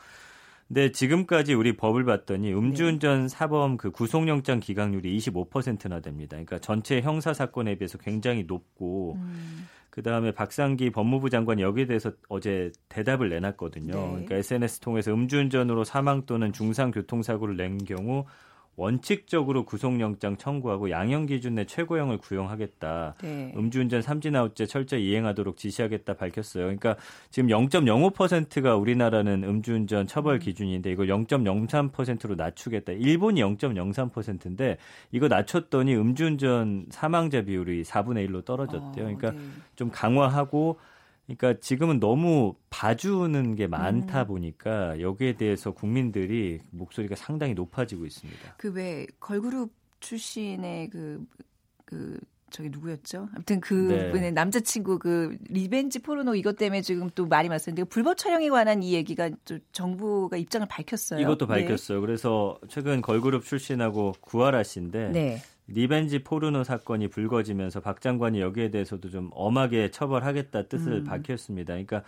근데 0.66 0.90
지금까지 0.90 1.52
우리 1.52 1.76
법을 1.76 2.06
봤더니 2.06 2.48
네. 2.48 2.54
음주운전 2.54 3.28
사범 3.28 3.76
그 3.76 3.90
구속영장 3.90 4.60
기각률이 4.60 5.14
25%나 5.18 6.00
됩니다. 6.00 6.30
그러니까 6.30 6.58
전체 6.58 7.02
형사 7.02 7.34
사건에 7.34 7.74
비해서 7.74 7.98
굉장히 7.98 8.44
높고 8.44 9.16
음, 9.18 9.68
그 9.90 10.02
다음에 10.02 10.32
박상기 10.32 10.90
법무부 10.92 11.28
장관이 11.28 11.60
여기에 11.60 11.84
대해서 11.86 12.10
어제 12.30 12.72
대답을 12.88 13.28
내놨거든요. 13.28 13.92
네. 13.92 14.08
그러니까 14.08 14.36
SNS 14.36 14.80
통해서 14.80 15.12
음주운전으로 15.12 15.84
사망 15.84 16.24
또는 16.24 16.54
중상 16.54 16.90
교통사고를 16.90 17.58
낸 17.58 17.76
경우 17.84 18.24
원칙적으로 18.76 19.64
구속영장 19.64 20.36
청구하고 20.36 20.90
양형 20.90 21.26
기준 21.26 21.54
내 21.54 21.64
최고형을 21.64 22.18
구형하겠다. 22.18 23.14
네. 23.22 23.52
음주운전 23.56 24.02
삼진아웃제 24.02 24.66
철저히 24.66 25.10
이행하도록 25.10 25.56
지시하겠다 25.56 26.14
밝혔어요. 26.14 26.64
그러니까 26.64 26.96
지금 27.30 27.48
0.05%가 27.48 28.76
우리나라는 28.76 29.44
음주운전 29.44 30.06
처벌 30.06 30.38
기준인데 30.38 30.90
이걸 30.90 31.06
0.03%로 31.06 32.34
낮추겠다. 32.34 32.92
일본이 32.92 33.40
0.03%인데 33.42 34.78
이거 35.12 35.28
낮췄더니 35.28 35.94
음주운전 35.94 36.86
사망자 36.90 37.42
비율이 37.42 37.84
4분의 37.84 38.28
1로 38.28 38.44
떨어졌대요. 38.44 39.04
어, 39.04 39.08
그러니까 39.16 39.30
네. 39.30 39.38
좀 39.76 39.90
강화하고 39.90 40.78
그러니까 41.26 41.58
지금은 41.60 42.00
너무 42.00 42.54
봐주는 42.70 43.54
게 43.54 43.66
많다 43.66 44.22
음. 44.22 44.26
보니까 44.26 45.00
여기에 45.00 45.36
대해서 45.36 45.70
국민들이 45.72 46.60
목소리가 46.70 47.16
상당히 47.16 47.54
높아지고 47.54 48.04
있습니다. 48.06 48.54
그 48.56 48.68
왜 48.74 49.06
걸그룹 49.20 49.72
출신의 50.00 50.90
그, 50.90 51.24
그, 51.86 52.20
저기 52.50 52.68
누구였죠? 52.68 53.28
아무튼 53.34 53.60
그 53.60 53.74
네. 53.74 54.10
분의 54.10 54.32
남자친구 54.32 54.98
그 54.98 55.36
리벤지 55.48 56.00
포르노 56.00 56.34
이것 56.34 56.56
때문에 56.56 56.82
지금 56.82 57.08
또 57.14 57.26
말이 57.26 57.48
많았는데 57.48 57.84
불법 57.84 58.16
촬영에 58.16 58.48
관한 58.50 58.82
이 58.82 58.92
얘기가 58.92 59.30
또 59.44 59.58
정부가 59.72 60.36
입장을 60.36 60.66
밝혔어요. 60.68 61.20
이것도 61.20 61.46
밝혔어요. 61.46 62.00
그래서 62.00 62.58
최근 62.68 63.00
걸그룹 63.00 63.44
출신하고 63.44 64.12
구하라 64.20 64.62
씨인데 64.62 65.08
네. 65.10 65.42
네. 65.66 65.74
리벤지 65.74 66.24
포르노 66.24 66.64
사건이 66.64 67.08
불거지면서 67.08 67.80
박 67.80 68.00
장관이 68.00 68.40
여기에 68.40 68.70
대해서도 68.70 69.10
좀 69.10 69.30
엄하게 69.32 69.90
처벌하겠다 69.90 70.64
뜻을 70.64 70.92
음. 70.92 71.04
밝혔습니다. 71.04 71.74
그러니까 71.74 72.02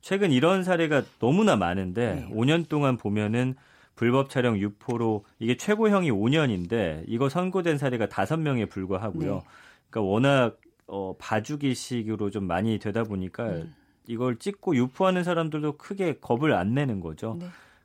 최근 0.00 0.32
이런 0.32 0.64
사례가 0.64 1.02
너무나 1.18 1.56
많은데 1.56 2.14
네. 2.14 2.34
5년 2.34 2.68
동안 2.68 2.96
보면은 2.96 3.54
불법 3.96 4.30
촬영 4.30 4.58
유포로 4.58 5.24
이게 5.38 5.56
최고형이 5.56 6.10
5년인데 6.10 7.04
이거 7.06 7.28
선고된 7.28 7.76
사례가 7.76 8.06
5명에 8.06 8.70
불과하고요. 8.70 9.34
네. 9.34 9.40
그러니까 9.90 10.10
워낙 10.10 10.60
어, 10.86 11.14
봐주기식으로 11.18 12.30
좀 12.30 12.44
많이 12.44 12.78
되다 12.78 13.04
보니까 13.04 13.44
음. 13.44 13.74
이걸 14.06 14.38
찍고 14.38 14.74
유포하는 14.74 15.22
사람들도 15.22 15.76
크게 15.76 16.18
겁을 16.20 16.52
안 16.54 16.74
내는 16.74 17.00
거죠. 17.00 17.38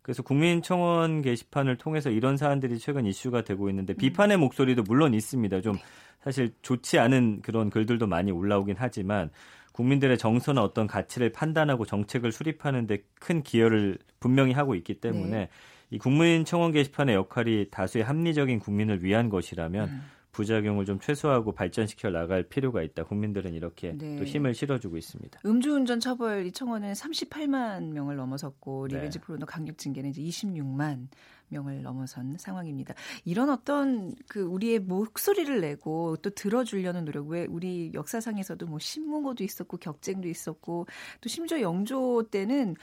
네. 0.06 0.12
그래서 0.16 0.22
국민청원 0.22 1.24
게시판을 1.24 1.78
통해서 1.78 2.12
이런 2.12 2.38
사안들이 2.38 2.78
최근 2.78 3.08
이슈가 3.08 3.44
되고 3.44 3.70
있는데 3.70 3.94
음. 3.94 3.98
비판의 3.98 4.38
목소리도 4.38 4.84
물론 4.84 5.16
있습니다. 5.16 5.56
네. 5.56 5.62
좀 5.64 5.78
사실 6.24 6.54
좋지 6.62 7.00
않은 7.00 7.42
그런 7.42 7.72
글들도 7.72 8.06
많이 8.06 8.32
올라오긴 8.32 8.76
하지만 8.78 9.32
국민들의 9.72 10.18
정서나 10.18 10.64
어떤 10.64 10.88
가치를 10.88 11.32
판단하고 11.32 11.86
정책을 11.86 12.32
수립하는데 12.32 13.00
큰 13.20 13.42
기여를 13.42 13.98
분명히 14.20 14.54
하고 14.54 14.76
있기 14.76 15.02
때문에 15.02 15.38
네. 15.38 15.50
이 15.90 15.98
국민청원 15.98 16.72
게시판의 16.72 17.16
역할이 17.16 17.70
다수의 17.72 18.04
합리적인 18.04 18.60
국민을 18.60 19.04
위한 19.04 19.30
것이라면 19.30 19.90
음. 19.90 20.04
부작용을 20.36 20.86
좀 20.86 21.00
최소화하고 21.00 21.54
발전시켜 21.54 22.10
나갈 22.10 22.44
필요가 22.44 22.84
있다. 22.84 23.06
국민들은 23.06 23.54
이렇게 23.54 23.94
네. 23.98 24.18
또 24.18 24.26
힘을 24.26 24.54
실어주고 24.54 24.98
있습니다. 24.98 25.40
음주운전 25.46 26.02
처벌 26.02 26.46
이 26.46 26.52
청원은 26.52 26.92
38만 26.92 27.94
명을 27.94 28.18
넘어섰고 28.18 28.90
네. 28.90 28.96
리벤지 28.96 29.20
포르노 29.20 29.46
강력 29.46 29.78
징계는 29.78 30.10
이제 30.10 30.22
26만 30.22 31.08
명을 31.48 31.84
넘어선 31.84 32.36
상황입니다. 32.38 32.96
이런 33.24 33.50
어떤 33.50 34.14
그 34.28 34.42
우리의 34.42 34.80
목소리를 34.80 35.62
내고 35.62 36.18
또 36.18 36.32
들어주려는 36.32 37.06
노력 37.06 37.28
왜 37.28 37.46
우리 37.50 37.92
역사상에서도 37.94 38.66
뭐 38.66 38.80
신문고도 38.80 39.44
있었고 39.44 39.78
격쟁도 39.78 40.28
있었고 40.28 40.86
또 41.22 41.30
심지어 41.30 41.62
영조 41.62 42.24
때는 42.30 42.76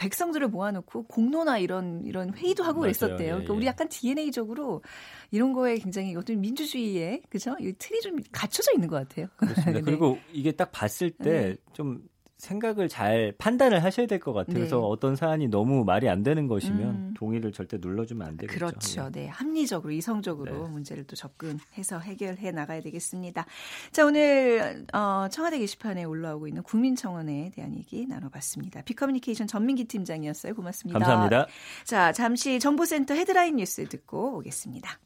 백성들을 0.00 0.48
모아놓고 0.48 1.04
공론화 1.04 1.58
이런 1.58 2.02
이런 2.06 2.32
회의도 2.34 2.64
하고 2.64 2.80
맞아요. 2.80 2.92
그랬었대요. 2.92 3.18
예, 3.18 3.30
그러니까 3.32 3.52
예. 3.52 3.56
우리 3.56 3.66
약간 3.66 3.88
DNA적으로 3.88 4.82
이런 5.30 5.52
거에 5.52 5.76
굉장히 5.76 6.16
어떤 6.16 6.40
민주주의의 6.40 7.22
그죠? 7.28 7.54
이 7.60 7.74
틀이 7.78 8.00
좀 8.00 8.16
갖춰져 8.32 8.72
있는 8.72 8.88
것 8.88 8.96
같아요. 8.96 9.26
그렇습니다. 9.36 9.72
네. 9.78 9.80
그리고 9.82 10.18
이게 10.32 10.52
딱 10.52 10.72
봤을 10.72 11.10
때좀 11.10 12.02
생각을 12.40 12.88
잘 12.88 13.32
판단을 13.38 13.84
하셔야 13.84 14.06
될 14.06 14.18
것 14.18 14.32
같아요. 14.32 14.54
네. 14.54 14.60
그래서 14.60 14.80
어떤 14.80 15.14
사안이 15.16 15.48
너무 15.48 15.84
말이 15.84 16.08
안 16.08 16.22
되는 16.22 16.46
것이면 16.46 16.80
음. 16.88 17.14
동의를 17.16 17.52
절대 17.52 17.78
눌러주면 17.80 18.26
안 18.26 18.36
되겠죠. 18.36 18.58
그렇죠. 18.58 19.10
네. 19.12 19.28
합리적으로, 19.28 19.92
이성적으로 19.92 20.64
네. 20.66 20.70
문제를 20.70 21.04
또 21.04 21.16
접근해서 21.16 21.98
해결해 22.00 22.50
나가야 22.50 22.80
되겠습니다. 22.80 23.46
자, 23.92 24.04
오늘, 24.06 24.86
어, 24.92 25.28
청와대 25.30 25.58
게시판에 25.58 26.04
올라오고 26.04 26.48
있는 26.48 26.62
국민청원에 26.62 27.50
대한 27.54 27.74
얘기 27.76 28.06
나눠봤습니다. 28.06 28.82
비커뮤니케이션 28.82 29.46
전민기 29.46 29.84
팀장이었어요. 29.84 30.54
고맙습니다. 30.54 30.98
감사합니다. 30.98 31.46
자, 31.84 32.12
잠시 32.12 32.58
정보센터 32.58 33.14
헤드라인 33.14 33.56
뉴스 33.56 33.86
듣고 33.88 34.38
오겠습니다. 34.38 34.98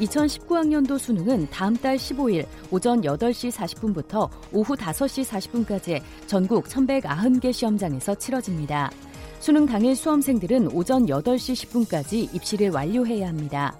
2019학년도 0.00 0.98
수능은 0.98 1.48
다음 1.50 1.76
달 1.76 1.96
15일 1.96 2.46
오전 2.70 3.02
8시 3.02 3.52
40분부터 3.52 4.28
오후 4.52 4.74
5시 4.74 5.24
40분까지 5.24 6.00
전국 6.26 6.64
1,190개 6.64 7.52
시험장에서 7.52 8.14
치러집니다. 8.14 8.90
수능 9.38 9.66
당일 9.66 9.96
수험생들은 9.96 10.72
오전 10.72 11.06
8시 11.06 11.86
10분까지 11.86 12.34
입시를 12.34 12.70
완료해야 12.70 13.28
합니다. 13.28 13.76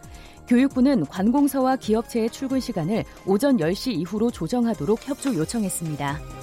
교육부는 0.49 1.07
관공서와 1.07 1.77
기업체의 1.77 2.31
출근 2.31 2.61
시간을 2.61 3.05
오전 3.25 3.57
10시 3.57 3.93
이후로 3.93 4.31
조정하도록 4.31 5.07
협조 5.07 5.35
요청했습니다. 5.35 6.40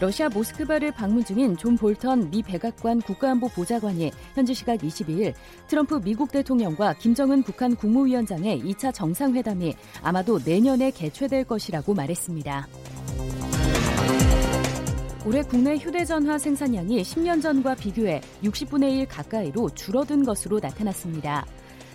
러시아 0.00 0.28
모스크바를 0.28 0.92
방문 0.92 1.24
중인 1.24 1.56
존 1.56 1.76
볼턴 1.76 2.30
미 2.30 2.40
백악관 2.40 3.00
국가안보 3.00 3.48
보좌관이 3.48 4.12
현지 4.34 4.54
시각 4.54 4.76
22일 4.76 5.34
트럼프 5.66 6.00
미국 6.00 6.30
대통령과 6.30 6.94
김정은 6.94 7.42
북한 7.42 7.74
국무위원장의 7.74 8.62
2차 8.62 8.94
정상회담이 8.94 9.74
아마도 10.02 10.38
내년에 10.44 10.92
개최될 10.92 11.44
것이라고 11.44 11.94
말했습니다. 11.94 12.68
올해 15.26 15.42
국내 15.42 15.74
휴대전화 15.74 16.38
생산량이 16.38 17.02
10년 17.02 17.42
전과 17.42 17.74
비교해 17.74 18.20
60분의 18.44 19.00
1 19.00 19.08
가까이로 19.08 19.68
줄어든 19.70 20.24
것으로 20.24 20.60
나타났습니다. 20.60 21.44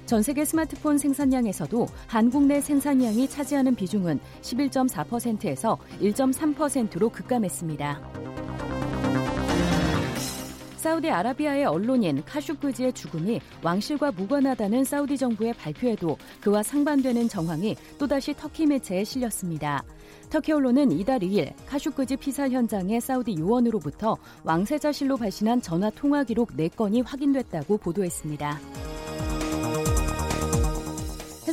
전 0.05 0.21
세계 0.21 0.43
스마트폰 0.45 0.97
생산량에서도 0.97 1.87
한국 2.07 2.45
내 2.45 2.59
생산량이 2.59 3.27
차지하는 3.29 3.75
비중은 3.75 4.19
11.4%에서 4.41 5.77
1.3%로 6.01 7.09
급감했습니다. 7.09 8.01
사우디아라비아의 10.83 11.63
언론인 11.63 12.21
카슈크지의 12.25 12.91
죽음이 12.91 13.39
왕실과 13.61 14.11
무관하다는 14.11 14.83
사우디 14.83 15.17
정부의 15.17 15.53
발표에도 15.53 16.17
그와 16.41 16.61
상반되는 16.61 17.29
정황이 17.29 17.77
또다시 17.97 18.33
터키 18.33 18.65
매체에 18.65 19.05
실렸습니다. 19.05 19.81
터키 20.29 20.51
언론은 20.51 20.91
이달 20.91 21.19
2일 21.19 21.53
카슈크지 21.67 22.17
피살 22.17 22.51
현장의 22.51 22.99
사우디 22.99 23.37
요원으로부터 23.39 24.17
왕세자실로 24.43 25.15
발신한 25.15 25.61
전화 25.61 25.89
통화 25.89 26.25
기록 26.25 26.49
4건이 26.51 27.05
확인됐다고 27.05 27.77
보도했습니다. 27.77 28.59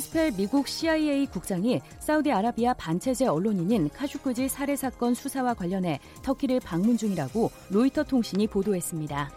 헤스펠 0.01 0.33
미국 0.33 0.67
CIA 0.67 1.27
국장이 1.27 1.83
사우디아라비아 1.99 2.73
반체제 2.73 3.27
언론인인 3.27 3.91
카슈크지 3.91 4.49
살해 4.49 4.75
사건 4.75 5.13
수사와 5.13 5.53
관련해 5.53 6.01
터키를 6.23 6.59
방문 6.61 6.97
중이라고 6.97 7.51
로이터 7.69 8.03
통신이 8.05 8.47
보도했습니다. 8.47 9.31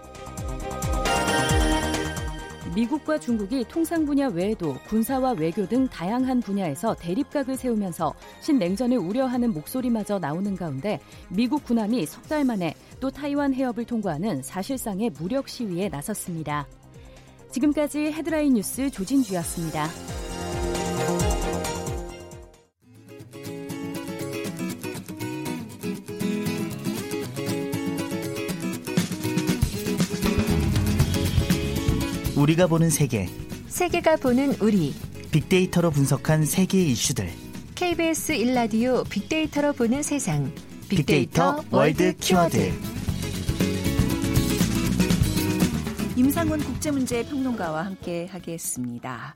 미국과 2.73 3.19
중국이 3.19 3.65
통상 3.67 4.05
분야 4.05 4.29
외에도 4.29 4.75
군사와 4.87 5.33
외교 5.33 5.67
등 5.67 5.85
다양한 5.89 6.39
분야에서 6.39 6.95
대립각을 6.95 7.57
세우면서 7.57 8.13
신냉전을 8.39 8.97
우려하는 8.97 9.53
목소리마저 9.53 10.17
나오는 10.17 10.55
가운데 10.55 11.01
미국 11.29 11.65
군함이 11.65 12.05
석 12.05 12.23
달 12.29 12.45
만에 12.45 12.73
또 13.01 13.11
타이완 13.11 13.53
해협을 13.53 13.83
통과하는 13.83 14.41
사실상의 14.41 15.09
무력 15.09 15.49
시위에 15.49 15.89
나섰습니다. 15.89 16.65
지금까지 17.51 18.13
헤드라인 18.13 18.53
뉴스 18.53 18.89
조진주였습니다. 18.89 20.22
우리가 32.43 32.67
보는 32.67 32.89
세계 32.89 33.25
세계가 33.67 34.17
보는 34.17 34.55
우리 34.59 34.93
빅데이터로 35.31 35.91
분석한 35.91 36.43
세계의 36.43 36.91
이슈들 36.91 37.29
KBS 37.75 38.33
1라디오 38.33 39.09
빅데이터로 39.09 39.71
보는 39.71 40.03
세상 40.03 40.53
빅데이터, 40.89 41.61
빅데이터 41.61 41.63
월드 41.71 42.13
키워드 42.17 42.73
임상훈 46.17 46.59
국제문제 46.59 47.23
평론가와 47.27 47.85
함께 47.85 48.25
하겠습니다. 48.25 49.35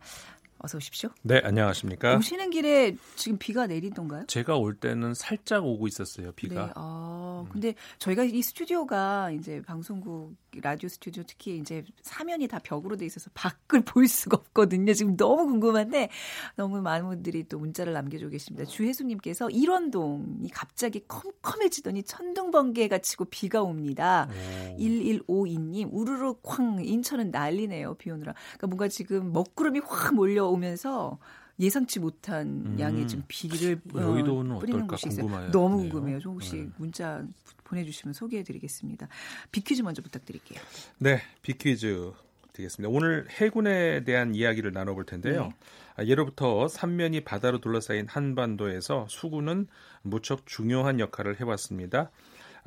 어서 0.59 0.77
오십시오. 0.77 1.09
네, 1.21 1.39
안녕하십니까. 1.43 2.17
오시는 2.17 2.49
길에 2.49 2.95
지금 3.15 3.37
비가 3.37 3.67
내리던가요? 3.67 4.25
제가 4.25 4.57
올 4.57 4.75
때는 4.75 5.13
살짝 5.13 5.65
오고 5.65 5.87
있었어요, 5.87 6.31
비가. 6.33 6.65
네, 6.65 6.71
아, 6.75 7.45
근데 7.49 7.73
저희가 7.99 8.23
이 8.23 8.41
스튜디오가 8.41 9.31
이제 9.31 9.61
방송국 9.65 10.35
라디오 10.61 10.89
스튜디오 10.89 11.23
특히 11.25 11.57
이제 11.57 11.83
사면이 12.01 12.47
다 12.47 12.59
벽으로 12.59 12.95
돼 12.95 13.05
있어서 13.05 13.29
밖을 13.33 13.81
볼 13.81 14.07
수가 14.07 14.37
없거든요. 14.37 14.93
지금 14.93 15.15
너무 15.15 15.45
궁금한데 15.47 16.09
너무 16.55 16.81
많은 16.81 17.07
분들이 17.07 17.43
또 17.47 17.59
문자를 17.59 17.93
남겨주고 17.93 18.31
계십니다. 18.31 18.65
주혜수님께서 18.65 19.49
일원동이 19.49 20.49
갑자기 20.51 21.03
컴컴해지더니 21.07 22.03
천둥 22.03 22.51
번개가 22.51 22.99
치고 22.99 23.25
비가 23.25 23.61
옵니다. 23.61 24.29
오. 24.29 24.77
1152님 24.77 25.89
우르르 25.91 26.33
쾅 26.41 26.83
인천은 26.83 27.31
난리네요. 27.31 27.95
비 27.95 28.11
오느라. 28.11 28.33
그러니까 28.33 28.67
뭔가 28.67 28.87
지금 28.87 29.31
먹구름이 29.33 29.81
확 29.85 30.15
몰려오면서 30.15 31.17
예상치 31.59 31.99
못한 31.99 32.47
음. 32.65 32.77
양의 32.79 33.07
좀 33.07 33.23
비를 33.27 33.81
어, 33.95 33.99
여의도는 33.99 34.59
뿌리는 34.59 34.87
곳이 34.87 35.07
있어요. 35.07 35.51
너무 35.51 35.77
궁금해요. 35.77 36.19
조금씩 36.19 36.55
네. 36.55 36.69
문자 36.77 37.23
보내주시면 37.63 38.13
소개해드리겠습니다. 38.13 39.07
비퀴즈 39.51 39.81
먼저 39.81 40.01
부탁드릴게요. 40.01 40.59
네, 40.99 41.21
비퀴즈 41.41 42.11
드리겠습니다. 42.53 42.89
오늘 42.93 43.27
해군에 43.29 44.03
대한 44.03 44.35
이야기를 44.35 44.71
나눠볼 44.71 45.05
텐데요. 45.05 45.43
네. 45.43 45.55
아, 45.95 46.05
예로부터 46.05 46.67
삼면이 46.67 47.21
바다로 47.21 47.59
둘러싸인 47.59 48.07
한반도에서 48.07 49.07
수군은 49.09 49.67
무척 50.01 50.45
중요한 50.45 50.99
역할을 50.99 51.39
해왔습니다. 51.39 52.11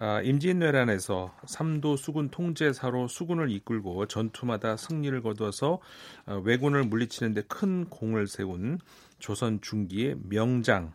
아, 0.03 0.23
임진왜란에서 0.23 1.35
삼도 1.47 1.97
수군 1.97 2.31
통제사로 2.31 3.07
수군을 3.07 3.51
이끌고 3.51 4.07
전투마다 4.07 4.79
승리를 4.79 5.21
거두어서 5.21 5.79
아, 6.25 6.41
왜군을 6.43 6.85
물리치는 6.85 7.35
데 7.35 7.43
큰 7.49 7.85
공을 7.91 8.27
세운 8.27 8.79
조선 9.19 9.61
중기의 9.61 10.17
명장 10.31 10.95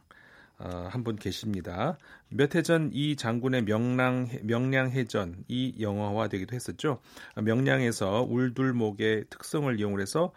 어, 0.58 0.88
한분 0.90 1.18
계십니다. 1.18 1.98
몇 2.30 2.56
해 2.56 2.64
전 2.64 2.90
이 2.94 3.16
장군의 3.16 3.66
명량 3.66 4.30
명량해전 4.42 5.44
이 5.50 5.76
영화화되기도 5.80 6.56
했었죠. 6.56 7.00
명량에서 7.36 8.24
울둘목의 8.28 9.26
특성을 9.30 9.80
이용해서 9.80 10.32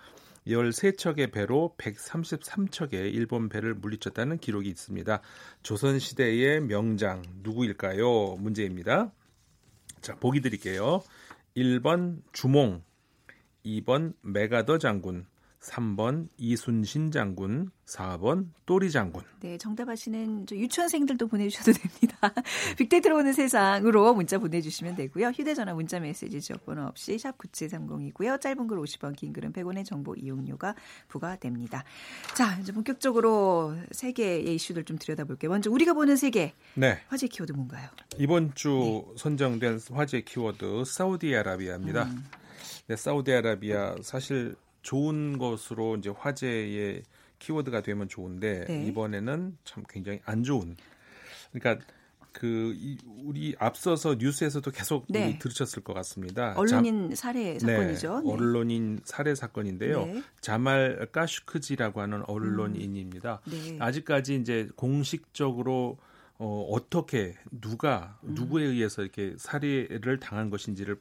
13척의 0.49 1.31
배로 1.31 1.75
133척의 1.79 3.15
일본 3.15 3.49
배를 3.49 3.75
물리쳤다는 3.75 4.39
기록이 4.39 4.69
있습니다. 4.69 5.21
조선시대의 5.63 6.63
명장 6.63 7.23
누구일까요? 7.43 8.37
문제입니다. 8.39 9.13
자, 10.01 10.17
보기 10.17 10.41
드릴게요. 10.41 11.03
1번 11.57 12.23
주몽, 12.33 12.83
2번 13.65 14.15
메가더 14.23 14.79
장군, 14.79 15.27
3번 15.61 16.29
이순신 16.37 17.11
장군, 17.11 17.71
4번 17.87 18.49
또리 18.65 18.91
장군. 18.91 19.25
네, 19.41 19.59
정답하시는 19.59 20.47
유치원생들도 20.51 21.27
보내주셔도 21.27 21.73
됩니다. 21.73 22.33
빅데이터로 22.79 23.17
보는 23.17 23.33
세상으로 23.33 24.15
문자 24.15 24.39
보내주시면 24.39 24.95
되고요. 24.95 25.29
휴대전화 25.29 25.75
문자 25.75 25.99
메시지 25.99 26.41
지역번호 26.41 26.83
없이 26.85 27.19
샵 27.19 27.37
9730이고요. 27.39 28.41
짧은 28.41 28.69
글 28.69 28.79
50원, 28.79 29.17
긴 29.17 29.33
글은 29.33 29.53
100원의 29.53 29.85
정보 29.85 30.15
이용료가 30.15 30.75
부과됩니다. 31.09 31.85
자, 32.35 32.57
이제 32.61 32.73
본격적으로 32.73 33.77
세계의 33.91 34.55
이슈들 34.55 34.85
좀 34.85 34.97
들여다볼게요. 34.97 35.51
먼저 35.51 35.71
우리가 35.71 35.93
보는 35.93 36.17
세계. 36.17 36.55
네. 36.75 37.01
화제 37.09 37.27
키워드 37.27 37.53
뭔가요? 37.53 37.89
이번 38.19 38.55
주 38.55 38.69
네. 38.69 39.15
선정된 39.17 39.81
화제 39.93 40.21
키워드 40.21 40.85
사우디아라비아입니다. 40.87 42.05
음. 42.05 42.25
네, 42.87 42.97
사우디아라비아 42.97 43.97
사실 44.03 44.57
좋은 44.89 45.37
것으로 45.37 45.97
이제 45.97 46.09
화제의 46.09 47.03
키워드가 47.39 47.83
되면 47.83 48.09
좋은데 48.09 48.65
네. 48.67 48.87
이번에는 48.87 49.59
참 49.63 49.85
굉장히 49.87 50.21
안 50.25 50.43
좋은. 50.43 50.79
그러니까 51.53 51.85
그 52.33 52.75
우리 53.23 53.55
앞서서 53.59 54.15
뉴스에서도 54.19 54.71
계속 54.71 55.05
네. 55.11 55.39
들으셨을 55.39 55.85
것 55.85 55.93
같습니다. 55.93 56.55
언론인 56.57 57.15
살해 57.15 57.59
사건이죠. 57.59 58.21
네, 58.21 58.33
언론인 58.33 59.01
살해 59.05 59.35
사건인데요. 59.35 60.07
네. 60.07 60.23
자말 60.41 61.07
까슈크지라고 61.13 62.01
하는 62.01 62.23
언론인입니다. 62.27 63.43
음. 63.47 63.51
네. 63.51 63.77
아직까지 63.81 64.37
이제 64.37 64.71
공식적으로 64.75 65.99
어, 66.39 66.67
어떻게 66.71 67.35
누가 67.51 68.19
음. 68.25 68.33
누구에 68.33 68.65
의해서 68.65 69.03
이렇게 69.03 69.35
살해를 69.37 70.19
당한 70.19 70.49
것인지를 70.49 70.99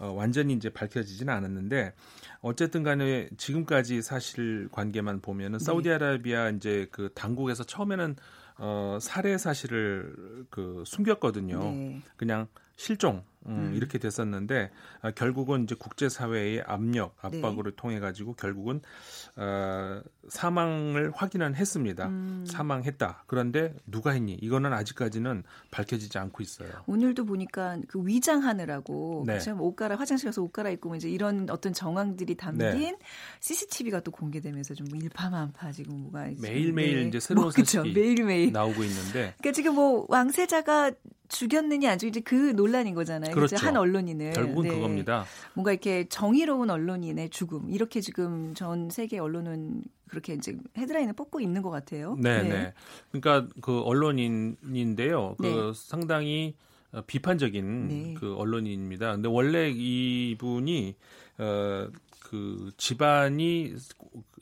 어, 0.00 0.10
완전히 0.12 0.54
이제 0.54 0.70
밝혀지지는 0.70 1.32
않았는데 1.32 1.92
어쨌든 2.40 2.82
간에 2.82 3.28
지금까지 3.36 4.00
사실 4.02 4.68
관계만 4.72 5.20
보면은 5.20 5.58
네. 5.58 5.64
사우디아라비아 5.64 6.50
이제 6.50 6.88
그 6.90 7.10
당국에서 7.14 7.64
처음에는 7.64 8.16
어 8.58 8.98
살해 9.00 9.38
사실을 9.38 10.46
그 10.50 10.82
숨겼거든요. 10.86 11.60
네. 11.60 12.00
그냥 12.16 12.48
실종 12.76 13.22
음, 13.46 13.70
음. 13.70 13.74
이렇게 13.74 13.98
됐었는데 13.98 14.70
아, 15.00 15.10
결국은 15.12 15.64
이제 15.64 15.74
국제사회의 15.74 16.62
압력 16.66 17.16
압박으로 17.22 17.70
네. 17.70 17.76
통해 17.76 17.98
가지고 17.98 18.34
결국은 18.34 18.82
어, 19.36 20.02
사망을 20.28 21.12
확인은 21.14 21.54
했습니다. 21.54 22.08
음. 22.08 22.44
사망했다. 22.46 23.24
그런데 23.26 23.74
누가 23.86 24.10
했니? 24.10 24.34
이거는 24.34 24.72
아직까지는 24.72 25.44
밝혀지지 25.70 26.18
않고 26.18 26.42
있어요. 26.42 26.70
오늘도 26.86 27.24
보니까 27.24 27.78
그 27.88 28.00
위장하느라고 28.04 29.24
네. 29.26 29.34
그렇죠? 29.34 29.56
옷 29.58 29.74
갈아 29.74 29.96
화장실 29.96 30.26
가서 30.26 30.42
옷 30.42 30.52
갈아입고 30.52 30.94
이제 30.96 31.08
이런 31.08 31.48
어떤 31.48 31.72
정황들이 31.72 32.36
담긴 32.36 32.78
네. 32.78 32.98
CCTV가 33.40 34.00
또 34.00 34.10
공개되면서 34.10 34.74
좀 34.74 34.86
일파만파 34.94 35.72
지금 35.72 36.02
뭐가 36.02 36.28
매일 36.40 36.72
매일 36.72 37.02
네. 37.02 37.08
이제 37.08 37.20
새로운 37.20 37.44
뭐, 37.44 37.50
소식이 37.50 37.92
매일 37.94 38.24
매일 38.24 38.52
나오고 38.52 38.84
있는데 38.84 39.34
그러니까 39.38 39.52
지금 39.52 39.74
뭐 39.74 40.04
왕세자가 40.08 40.92
죽였느냐 41.30 41.92
안 41.92 41.98
죽였는지 41.98 42.20
그 42.20 42.34
논란인 42.34 42.94
거잖아요. 42.94 43.32
그렇죠. 43.48 43.66
한 43.66 43.76
언론인을 43.76 44.32
결국은 44.32 44.68
네. 44.68 44.74
그겁니다. 44.74 45.24
뭔가 45.54 45.72
이렇게 45.72 46.08
정의로운 46.08 46.70
언론인의 46.70 47.30
죽음 47.30 47.70
이렇게 47.70 48.00
지금 48.00 48.54
전 48.54 48.90
세계 48.90 49.18
언론은 49.18 49.82
그렇게 50.08 50.34
이제 50.34 50.56
헤드라인을 50.76 51.14
뽑고 51.14 51.40
있는 51.40 51.62
것 51.62 51.70
같아요. 51.70 52.16
네, 52.18 52.42
네. 52.42 52.48
네. 52.48 52.74
그러니까 53.12 53.52
그 53.60 53.80
언론인인데요. 53.82 55.36
그 55.38 55.46
네. 55.46 55.72
상당히 55.74 56.56
어, 56.92 57.02
비판적인 57.06 57.88
네. 57.88 58.14
그 58.18 58.34
언론인입니다. 58.36 59.12
근데 59.12 59.28
원래 59.28 59.70
이분이 59.70 60.96
어, 61.38 61.88
그 62.30 62.70
집안이 62.76 63.74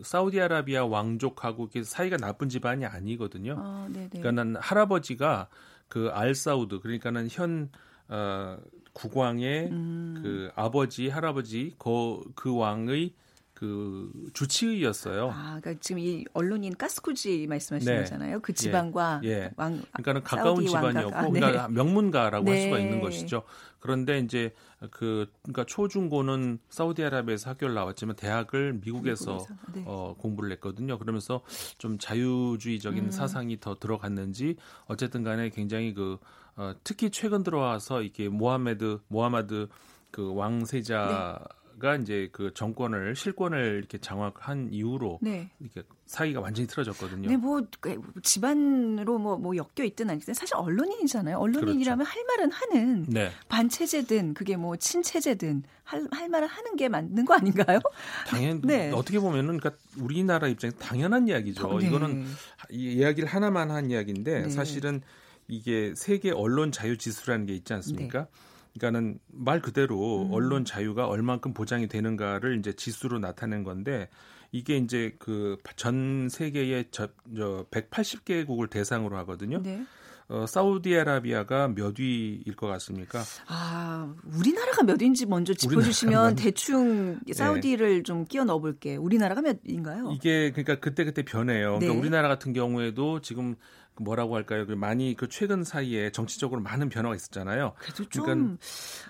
사우디아라비아 0.03 0.85
왕족하고 0.87 1.69
사이가 1.83 2.17
나쁜 2.17 2.49
집안이 2.49 2.85
아니거든요. 2.85 3.57
아, 3.59 3.89
네네. 3.93 4.09
그러니까는 4.09 4.57
할아버지가 4.57 5.49
그 5.89 6.11
알사우드 6.13 6.81
그러니까는 6.81 7.29
현 7.31 7.71
어, 8.09 8.59
국왕의 8.99 9.69
음. 9.71 10.21
그 10.23 10.51
아버지 10.57 11.09
할아버지 11.09 11.75
그, 11.79 12.21
그 12.35 12.55
왕의 12.55 13.13
그 13.55 14.13
주치의였어요. 14.35 15.31
아, 15.35 15.59
그러니까 15.61 15.75
지금 15.81 15.99
이 15.99 16.25
언론인 16.33 16.77
가스쿠지 16.77 17.49
말씀하시는 17.49 17.93
네. 17.93 18.03
거잖아요. 18.03 18.39
그 18.39 18.53
지방과 18.53 19.21
예. 19.25 19.51
왕 19.57 19.83
그러니까는 19.95 20.23
가까운 20.23 20.65
집안이었고 20.65 21.13
왕가가. 21.13 21.29
네. 21.33 21.41
그러니까 21.41 21.69
명문가라고 21.69 22.47
할 22.49 22.55
네. 22.55 22.63
수가 22.63 22.79
있는 22.79 23.01
것이죠. 23.01 23.43
그런데 23.81 24.21
이제 24.21 24.55
그 24.93 25.27
그러니까 25.43 25.65
초중고는 25.65 26.61
사우디아라비아에서 26.69 27.51
학교를 27.51 27.75
나왔지만 27.75 28.15
대학을 28.15 28.75
미국에서, 28.75 29.33
미국에서, 29.33 29.55
네. 29.75 29.83
어, 29.87 30.15
공부를 30.17 30.53
했거든요. 30.53 30.97
그러면서 30.97 31.43
좀 31.79 31.99
자유주의적인 31.99 33.07
음. 33.07 33.11
사상이 33.11 33.59
더 33.59 33.75
들어갔는지 33.75 34.55
어쨌든 34.87 35.25
간에 35.25 35.51
굉장히 35.51 35.95
그 35.95 36.19
어, 36.59 36.75
특히 36.83 37.11
최근 37.11 37.45
들어와서 37.45 38.03
이게 38.03 38.29
모하메드 38.29 38.99
모하마드 39.07 39.69
그 40.11 40.35
왕세자가 40.35 41.97
이제 42.03 42.29
그 42.33 42.53
정권을 42.53 43.15
실권을 43.15 43.77
이렇게 43.79 43.99
장악한 43.99 44.71
이후로 44.73 45.21
네. 45.23 45.51
이렇게 45.61 45.85
사이가 46.07 46.41
완전히 46.41 46.67
틀어졌거든요. 46.67 47.29
네, 47.29 47.37
뭐 47.37 47.61
그, 47.79 48.03
집안으로 48.25 49.19
뭐, 49.19 49.37
뭐 49.37 49.55
엮여 49.57 49.85
있든 49.85 50.11
아니든 50.11 50.35
사실 50.35 50.57
언론인이잖아요. 50.57 51.39
언론인이라면 51.39 52.05
할 52.05 52.25
말은 52.25 52.51
하는 52.51 53.07
네. 53.09 53.31
반체제든 53.49 54.35
그게 54.35 54.57
뭐 54.57 54.75
친체제든 54.75 55.63
할, 55.85 56.09
할 56.11 56.29
말을 56.29 56.49
하는 56.49 56.75
게 56.75 56.89
맞는 56.89 57.25
거 57.25 57.35
아닌가요? 57.35 57.79
당연 58.27 58.63
네. 58.67 58.91
어떻게 58.91 59.21
보면은 59.21 59.59
그러니까 59.59 59.81
우리나라 60.01 60.49
입장에 60.49 60.73
서 60.73 60.79
당연한 60.79 61.29
이야기죠. 61.29 61.79
네. 61.79 61.87
이거는 61.87 62.27
이 62.71 62.95
이야기를 62.95 63.29
하나만 63.29 63.71
한 63.71 63.93
이야기인데 63.93 64.43
네. 64.43 64.51
사실은 64.51 65.03
이게 65.49 65.95
세계 65.97 66.31
언론 66.31 66.71
자유 66.73 66.97
지수라는 66.97 67.47
게 67.47 67.55
있지 67.55 67.73
않습니까? 67.73 68.29
그러니까는 68.75 69.19
말 69.29 69.61
그대로 69.61 70.23
음. 70.23 70.33
언론 70.33 70.65
자유가 70.65 71.07
얼만큼 71.09 71.55
보장이 71.55 71.89
되는가를 71.89 72.59
이제 72.59 72.73
지수로 72.73 73.19
나타낸 73.19 73.65
건데 73.65 74.09
이게 74.53 74.77
이제 74.77 75.15
그 75.19 75.57
전 75.77 76.29
세계의 76.31 76.87
저, 76.91 77.09
저 77.37 77.67
180개국을 77.71 78.71
대상으로 78.71 79.17
하거든요. 79.19 79.63
네. 79.63 79.85
어, 80.31 80.45
사우디아라비아가 80.47 81.69
몇 81.69 81.99
위일 81.99 82.55
것 82.55 82.67
같습니까? 82.67 83.23
아, 83.47 84.15
우리나라가 84.37 84.83
몇인지 84.83 85.25
먼저 85.25 85.53
우리나라가 85.55 85.83
짚어주시면 85.91 86.37
대충 86.37 87.19
사우디를 87.33 88.03
좀 88.03 88.27
끼워 88.27 88.45
넣어볼게. 88.45 88.97
우리나라가 88.97 89.41
몇인가요? 89.41 90.11
이게 90.15 90.51
그러니까 90.51 90.81
그때 90.81 91.05
그때 91.05 91.23
변해요. 91.25 91.75
네. 91.75 91.87
그러니까 91.87 92.01
우리나라 92.01 92.29
같은 92.29 92.53
경우에도 92.53 93.23
지금 93.23 93.57
뭐라고 94.01 94.37
할까요? 94.37 94.67
그 94.67 94.73
많이 94.73 95.15
그 95.17 95.29
최근 95.29 95.65
사이에 95.65 96.11
정치적으로 96.13 96.61
많은 96.61 96.89
변화가 96.89 97.15
있었잖아요. 97.15 97.75
그래도 97.79 98.05
좀 98.09 98.25
그러니까 98.25 98.57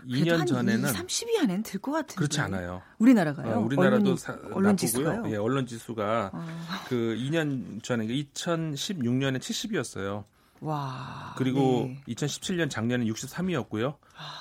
그래도 0.07 0.25
2년 0.25 0.39
한 0.39 0.47
전에는 0.47 0.89
2, 0.89 0.93
30위 0.93 1.39
안에는 1.39 1.63
들 1.63 1.81
것 1.81 1.93
같은데. 1.93 2.15
그렇지 2.15 2.41
않아요. 2.41 2.83
우리나라가요? 2.99 3.57
어, 3.57 3.61
우리나라도 3.61 4.15
언론이- 4.15 4.53
언론. 4.57 4.77
지수가요? 4.77 5.23
예, 5.27 5.37
언론 5.37 5.67
지수가 5.67 6.31
아, 6.33 6.85
그 6.89 7.15
2년 7.19 7.83
전에 7.83 8.07
2016년에 8.07 9.39
70이었어요. 9.39 10.25
와. 10.61 11.35
그리고 11.37 11.87
네. 11.89 12.03
2017년 12.15 12.69
작년에 12.71 13.05
63위였고요. 13.07 13.97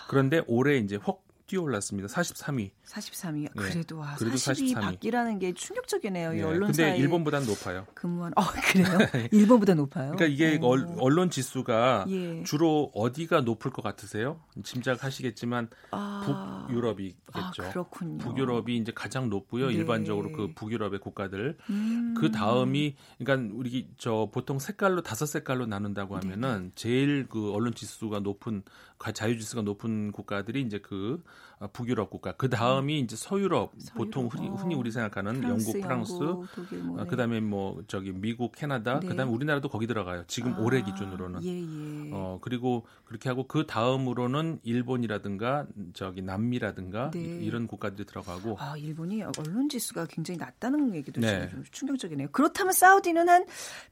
그런데 0.07 0.41
올해 0.47 0.77
이제 0.77 0.97
확 1.03 1.19
뛰어올랐습니다. 1.47 2.07
43위. 2.09 2.71
43위. 2.85 3.43
예, 3.43 3.47
그래도 3.55 3.97
와, 3.99 4.15
그래도 4.17 4.35
40위 4.35 4.73
43위. 4.73 4.81
바뀌라는 4.81 5.39
게 5.39 5.53
충격적이네요. 5.53 6.33
이 6.33 6.37
예, 6.39 6.43
언론사에 6.43 6.85
근데 6.91 6.99
일본보다는 7.01 7.47
높아요. 7.47 7.85
근무한. 7.93 8.33
어, 8.35 8.41
그래요? 8.43 8.85
일본보다 9.31 9.73
높아요? 9.73 10.11
그러니까 10.15 10.25
이게 10.25 10.59
어. 10.61 10.67
얼- 10.67 10.87
언론 10.99 11.29
지수가 11.29 12.05
예. 12.09 12.43
주로 12.43 12.91
어디가 12.93 13.41
높을 13.41 13.71
것 13.71 13.81
같으세요? 13.81 14.41
짐작하시겠지만 14.63 15.69
아, 15.91 16.65
북유럽이겠죠. 16.67 17.63
아, 17.63 17.69
그렇군요. 17.71 18.17
북유럽이 18.19 18.75
이제 18.77 18.91
가장 18.93 19.29
높고요. 19.29 19.67
네. 19.67 19.73
일반적으로 19.73 20.31
그 20.31 20.53
북유럽의 20.53 20.99
국가들. 20.99 21.57
음. 21.69 22.13
그 22.17 22.31
다음이 22.31 22.95
그러니까 23.17 23.55
우리 23.55 23.87
저 23.97 24.29
보통 24.33 24.59
색깔로 24.59 25.01
다섯 25.01 25.25
색깔로 25.25 25.65
나눈다고 25.65 26.19
네, 26.19 26.27
하면은 26.27 26.71
제일 26.75 27.27
그 27.29 27.53
언론 27.53 27.73
지수가 27.73 28.19
높은 28.19 28.63
가- 28.63 28.96
자유 29.13 29.37
지수가 29.37 29.61
높은 29.63 30.11
국가들이 30.11 30.61
이제 30.61 30.79
그 30.79 31.23
아, 31.23 31.27
북유럽 31.73 32.09
국가. 32.11 32.33
그 32.33 32.49
다음이 32.49 32.99
이제 32.99 33.15
서유럽, 33.15 33.73
보통 33.95 34.25
음. 34.25 34.29
서유럽. 34.29 34.33
흔히, 34.33 34.47
어. 34.49 34.53
흔히 34.53 34.75
우리 34.75 34.91
생각하는 34.91 35.41
프랑스, 35.41 35.67
영국, 35.69 35.81
프랑스, 35.81 36.13
영국, 36.13 36.47
독일 36.53 36.79
뭐, 36.83 36.99
어, 36.99 37.03
네. 37.03 37.09
그다음에 37.09 37.39
뭐 37.39 37.81
저기 37.87 38.11
미국, 38.11 38.51
캐나다, 38.55 38.99
네. 38.99 39.07
그다음에 39.07 39.31
우리나라도 39.31 39.67
거기 39.69 39.87
들어가요. 39.87 40.23
지금 40.27 40.53
아, 40.53 40.59
올해 40.59 40.83
기준으로는. 40.83 41.43
예, 41.43 41.49
예. 42.07 42.11
어 42.13 42.37
그리고 42.41 42.85
그렇게 43.05 43.27
하고 43.29 43.47
그 43.47 43.65
다음으로는 43.65 44.59
일본이라든가 44.63 45.65
저기 45.93 46.21
남미라든가 46.21 47.11
네. 47.11 47.19
이- 47.19 47.45
이런 47.45 47.65
국가들이 47.67 48.05
들어가고 48.05 48.57
아, 48.59 48.77
일본이 48.77 49.23
언론 49.23 49.67
지수가 49.69 50.05
굉장히 50.09 50.37
낮다는 50.37 50.93
얘기도 50.95 51.21
네. 51.21 51.49
좀 51.49 51.63
충격적이네요. 51.71 52.27
그렇다면 52.31 52.73
사우디는 52.73 53.27
한 53.29 53.45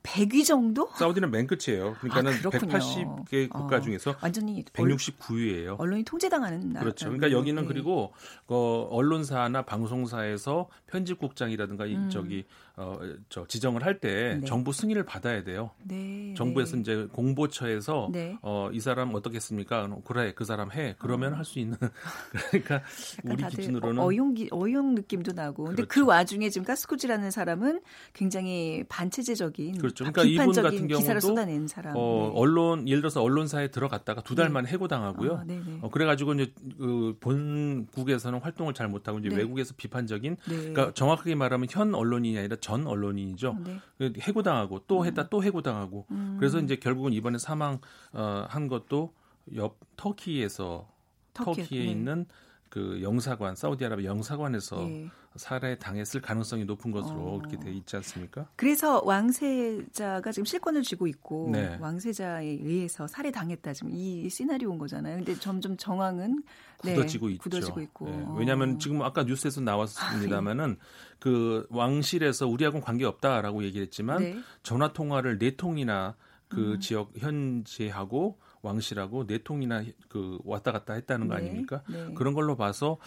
100위 0.04 0.46
정도? 0.46 0.88
사우디는 0.96 1.32
맨 1.32 1.48
끝이에요. 1.48 1.96
그러니까는 2.00 2.34
아, 2.34 2.38
그렇군요. 2.38 2.74
180개 2.78 3.50
국가 3.50 3.78
어, 3.78 3.82
중에서 3.82 4.16
완전히 4.22 4.64
169위예요. 4.66 5.80
언론이 5.80 6.04
통제당하는 6.04 6.70
나라. 6.70 6.82
그렇죠. 6.82 7.06
그러니까 7.06 7.32
여기 7.32 7.55
는 7.56 7.64
네. 7.64 7.68
그리고 7.68 8.14
어, 8.48 8.88
언론사나 8.92 9.64
방송사에서 9.64 10.68
편집국장이라든가 10.88 11.86
이 11.86 11.96
음. 11.96 12.10
저기 12.10 12.46
어, 12.78 13.00
저 13.30 13.46
지정을 13.48 13.86
할때 13.86 14.38
네. 14.42 14.46
정부 14.46 14.74
승인을 14.74 15.04
받아야 15.06 15.44
돼요. 15.44 15.72
네, 15.84 16.34
정부에서 16.36 16.76
네. 16.76 16.82
이제 16.82 17.08
공보처에서 17.14 18.10
네. 18.12 18.38
어, 18.42 18.70
이 18.74 18.80
사람 18.82 19.14
어떻겠습니까? 19.16 19.90
그래 20.06 20.34
그 20.36 20.44
사람 20.44 20.72
해. 20.72 20.96
그러면 21.00 21.34
할수 21.34 21.60
있는 21.60 21.78
그러니까 22.52 22.82
우리 23.24 23.44
기준으로는 23.48 24.02
어, 24.02 24.06
어용 24.08 24.34
기- 24.34 24.50
어용 24.52 24.94
느낌도 24.96 25.32
나고. 25.34 25.66
근데 25.66 25.84
그 25.84 25.88
그렇죠. 25.88 26.10
와중에 26.10 26.50
지금 26.50 26.66
가스코지라는 26.66 27.32
사람은 27.32 27.82
굉장히 28.14 28.84
반체제적인 28.90 29.78
그렇죠. 29.78 30.06
아, 30.06 30.12
그러니까 30.12 30.24
이분 30.24 30.52
비판적인 30.54 30.72
같은 30.72 30.88
기사를 30.88 31.22
경우도 31.22 31.28
쏟아낸 31.28 31.68
사람. 31.68 31.94
어, 31.96 32.32
네. 32.34 32.40
언론 32.40 32.88
예를 32.90 33.02
들어서 33.02 33.22
언론사에 33.22 33.70
들어갔다가 33.70 34.22
두달 34.22 34.48
네. 34.48 34.54
만에 34.54 34.70
해고당하고요. 34.70 35.34
아, 35.36 35.44
네네. 35.46 35.80
어, 35.82 35.90
그래가지고 35.90 36.34
이제 36.34 36.54
그 36.78 37.16
본국에서는 37.22 38.40
활동을 38.40 38.74
잘 38.74 38.88
못하고 38.88 39.20
이제 39.20 39.30
네. 39.30 39.38
외국에서 39.38 39.74
비판적인 39.78 40.38
네. 40.50 40.56
그러니까 40.58 40.94
정확하게 40.94 41.36
말하면 41.36 41.68
현 41.70 41.96
언론인이 41.96 42.38
아니라 42.38 42.58
전 42.66 42.88
언론인이죠. 42.88 43.58
네. 43.64 43.80
그 44.00 44.14
해고당하고 44.20 44.86
또 44.88 45.06
했다 45.06 45.30
또 45.30 45.44
해고당하고 45.44 46.08
음. 46.10 46.38
그래서 46.40 46.60
이제 46.60 46.76
결국은 46.78 47.14
이번에 47.14 47.38
사망 47.38 47.80
어, 48.12 48.48
한 48.50 48.68
것도 48.68 49.14
옆 49.54 49.78
터키에서 49.98 50.90
터키에, 51.36 51.64
터키에 51.64 51.84
네. 51.84 51.92
있는 51.92 52.26
그 52.70 53.04
영사관 53.04 53.56
사우디아라비아 53.56 54.10
영사관에서 54.10 54.82
예. 54.82 55.10
살해 55.36 55.78
당했을 55.78 56.22
가능성이 56.22 56.66
높은 56.66 56.92
것으로 56.92 57.18
어. 57.18 57.38
그렇게 57.40 57.58
돼 57.60 57.72
있지 57.72 57.96
않습니까? 57.98 58.48
그래서 58.56 59.02
왕세자가 59.04 60.32
지금 60.32 60.46
실권을 60.46 60.84
쥐고 60.84 61.08
있고 61.08 61.50
네. 61.52 61.78
왕세자에 61.80 62.46
의해서 62.46 63.08
살해 63.08 63.32
당했다 63.32 63.74
지금 63.74 63.92
이 63.94 64.30
시나리오인 64.30 64.78
거잖아요. 64.78 65.18
근데 65.18 65.36
점점 65.36 65.78
정황은 65.78 66.44
네, 66.84 66.94
굳어지고 66.96 67.30
있죠. 67.32 67.44
굳어지고 67.44 67.82
있고. 67.82 68.10
예, 68.10 68.14
어. 68.14 68.36
왜냐하면 68.38 68.80
지금 68.80 69.02
아까 69.02 69.24
뉴스에서 69.24 69.62
나왔습니다만은 69.62 70.78
그 71.20 71.66
왕실에서 71.70 72.48
우리하고는 72.48 72.84
관계 72.84 73.06
없다라고 73.06 73.64
얘기했지만 73.64 74.20
네. 74.22 74.38
전화 74.64 74.94
통화를 74.94 75.38
네 75.38 75.56
통이나 75.56 76.16
그 76.48 76.74
음. 76.74 76.80
지역 76.80 77.12
현지하고 77.18 78.40
왕실하고 78.66 79.28
네 79.28 79.38
통이나 79.38 79.84
그 80.10 80.40
왔다 80.44 80.72
갔다 80.72 80.94
했다는 80.94 81.28
거 81.28 81.36
네, 81.36 81.42
아닙니까? 81.42 81.84
네. 81.88 82.14
그런 82.16 82.34
걸로 82.34 82.56
봐서 82.56 82.98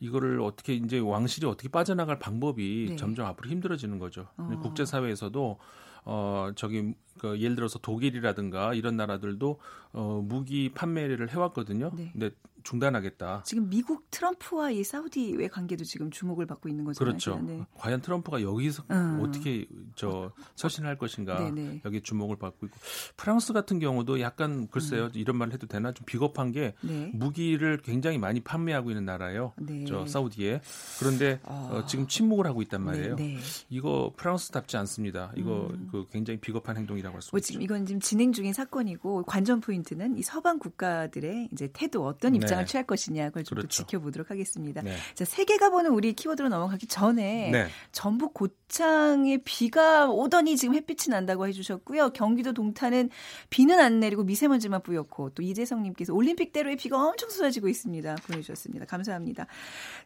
이거를 0.00 0.40
어떻게 0.40 0.74
이제 0.74 0.98
왕실이 0.98 1.46
어떻게 1.46 1.68
빠져나갈 1.68 2.18
방법이 2.18 2.86
네. 2.90 2.96
점점 2.96 3.26
앞으로 3.26 3.50
힘들어지는 3.50 3.98
거죠. 3.98 4.28
어. 4.36 4.58
국제 4.62 4.84
사회에서도 4.84 5.58
어 6.04 6.50
저기 6.54 6.94
그 7.18 7.40
예를 7.40 7.56
들어서 7.56 7.78
독일이라든가 7.78 8.74
이런 8.74 8.96
나라들도 8.96 9.58
어 9.92 10.22
무기 10.24 10.70
판매를 10.70 11.30
해왔거든요. 11.30 11.90
네. 11.94 12.10
근데 12.12 12.30
중단하겠다. 12.68 13.44
지금 13.46 13.70
미국 13.70 14.10
트럼프와 14.10 14.70
이 14.70 14.84
사우디의 14.84 15.48
관계도 15.48 15.84
지금 15.84 16.10
주목을 16.10 16.44
받고 16.44 16.68
있는 16.68 16.84
거잖아요. 16.84 17.12
그렇죠. 17.12 17.40
네. 17.40 17.64
과연 17.74 18.02
트럼프가 18.02 18.42
여기서 18.42 18.84
음. 18.90 19.20
어떻게 19.22 19.66
저 19.94 20.32
서신할 20.56 20.98
것인가 20.98 21.38
네네. 21.38 21.80
여기 21.86 22.02
주목을 22.02 22.36
받고 22.36 22.66
있고 22.66 22.78
프랑스 23.16 23.54
같은 23.54 23.78
경우도 23.78 24.20
약간 24.20 24.68
글쎄요 24.68 25.04
음. 25.04 25.10
이런 25.14 25.36
말 25.36 25.50
해도 25.52 25.66
되나 25.66 25.92
좀 25.92 26.04
비겁한 26.04 26.52
게 26.52 26.74
네. 26.82 27.10
무기를 27.14 27.78
굉장히 27.78 28.18
많이 28.18 28.40
판매하고 28.40 28.90
있는 28.90 29.06
나라예요. 29.06 29.54
네. 29.56 29.86
저 29.86 30.06
사우디에 30.06 30.60
그런데 30.98 31.40
아. 31.44 31.70
어, 31.72 31.86
지금 31.86 32.06
침묵을 32.06 32.46
하고 32.46 32.60
있단 32.60 32.82
말이에요. 32.82 33.16
네, 33.16 33.36
네. 33.36 33.38
이거 33.70 34.12
프랑스답지 34.16 34.76
않습니다. 34.76 35.32
이거 35.36 35.68
음. 35.70 35.88
그 35.90 36.06
굉장히 36.10 36.38
비겁한 36.38 36.76
행동이라고 36.76 37.07
사건이라고 37.08 37.16
할수뭐 37.16 37.38
있죠. 37.38 37.46
지금 37.46 37.62
이건 37.62 37.86
지금 37.86 38.00
진행 38.00 38.32
중인 38.32 38.52
사건이고 38.52 39.24
관전 39.24 39.60
포인트는 39.60 40.16
이 40.16 40.22
서방 40.22 40.58
국가들의 40.58 41.48
이제 41.52 41.68
태도 41.72 42.06
어떤 42.06 42.34
입장을 42.34 42.64
네. 42.64 42.70
취할 42.70 42.86
것이냐 42.86 43.28
그걸 43.28 43.44
좀또 43.44 43.62
그렇죠. 43.62 43.82
지켜보도록 43.84 44.30
하겠습니다. 44.30 44.82
네. 44.82 44.96
자, 45.14 45.24
세계가 45.24 45.70
보는 45.70 45.90
우리 45.90 46.12
키워드로 46.12 46.48
넘어가기 46.48 46.86
전에 46.86 47.50
네. 47.50 47.68
전북 47.92 48.34
고창에 48.34 49.38
비가 49.44 50.08
오더니 50.08 50.56
지금 50.56 50.74
햇빛이 50.74 51.10
난다고 51.10 51.46
해주셨고요. 51.48 52.10
경기도 52.10 52.52
동탄은 52.52 53.10
비는 53.50 53.80
안 53.80 54.00
내리고 54.00 54.24
미세먼지만 54.24 54.82
뿌옇고 54.82 55.30
또 55.30 55.42
이재성님께서 55.42 56.14
올림픽대로에 56.14 56.76
비가 56.76 57.02
엄청 57.02 57.30
쏟아지고 57.30 57.68
있습니다. 57.68 58.16
보내주셨습니다. 58.26 58.86
감사합니다. 58.86 59.46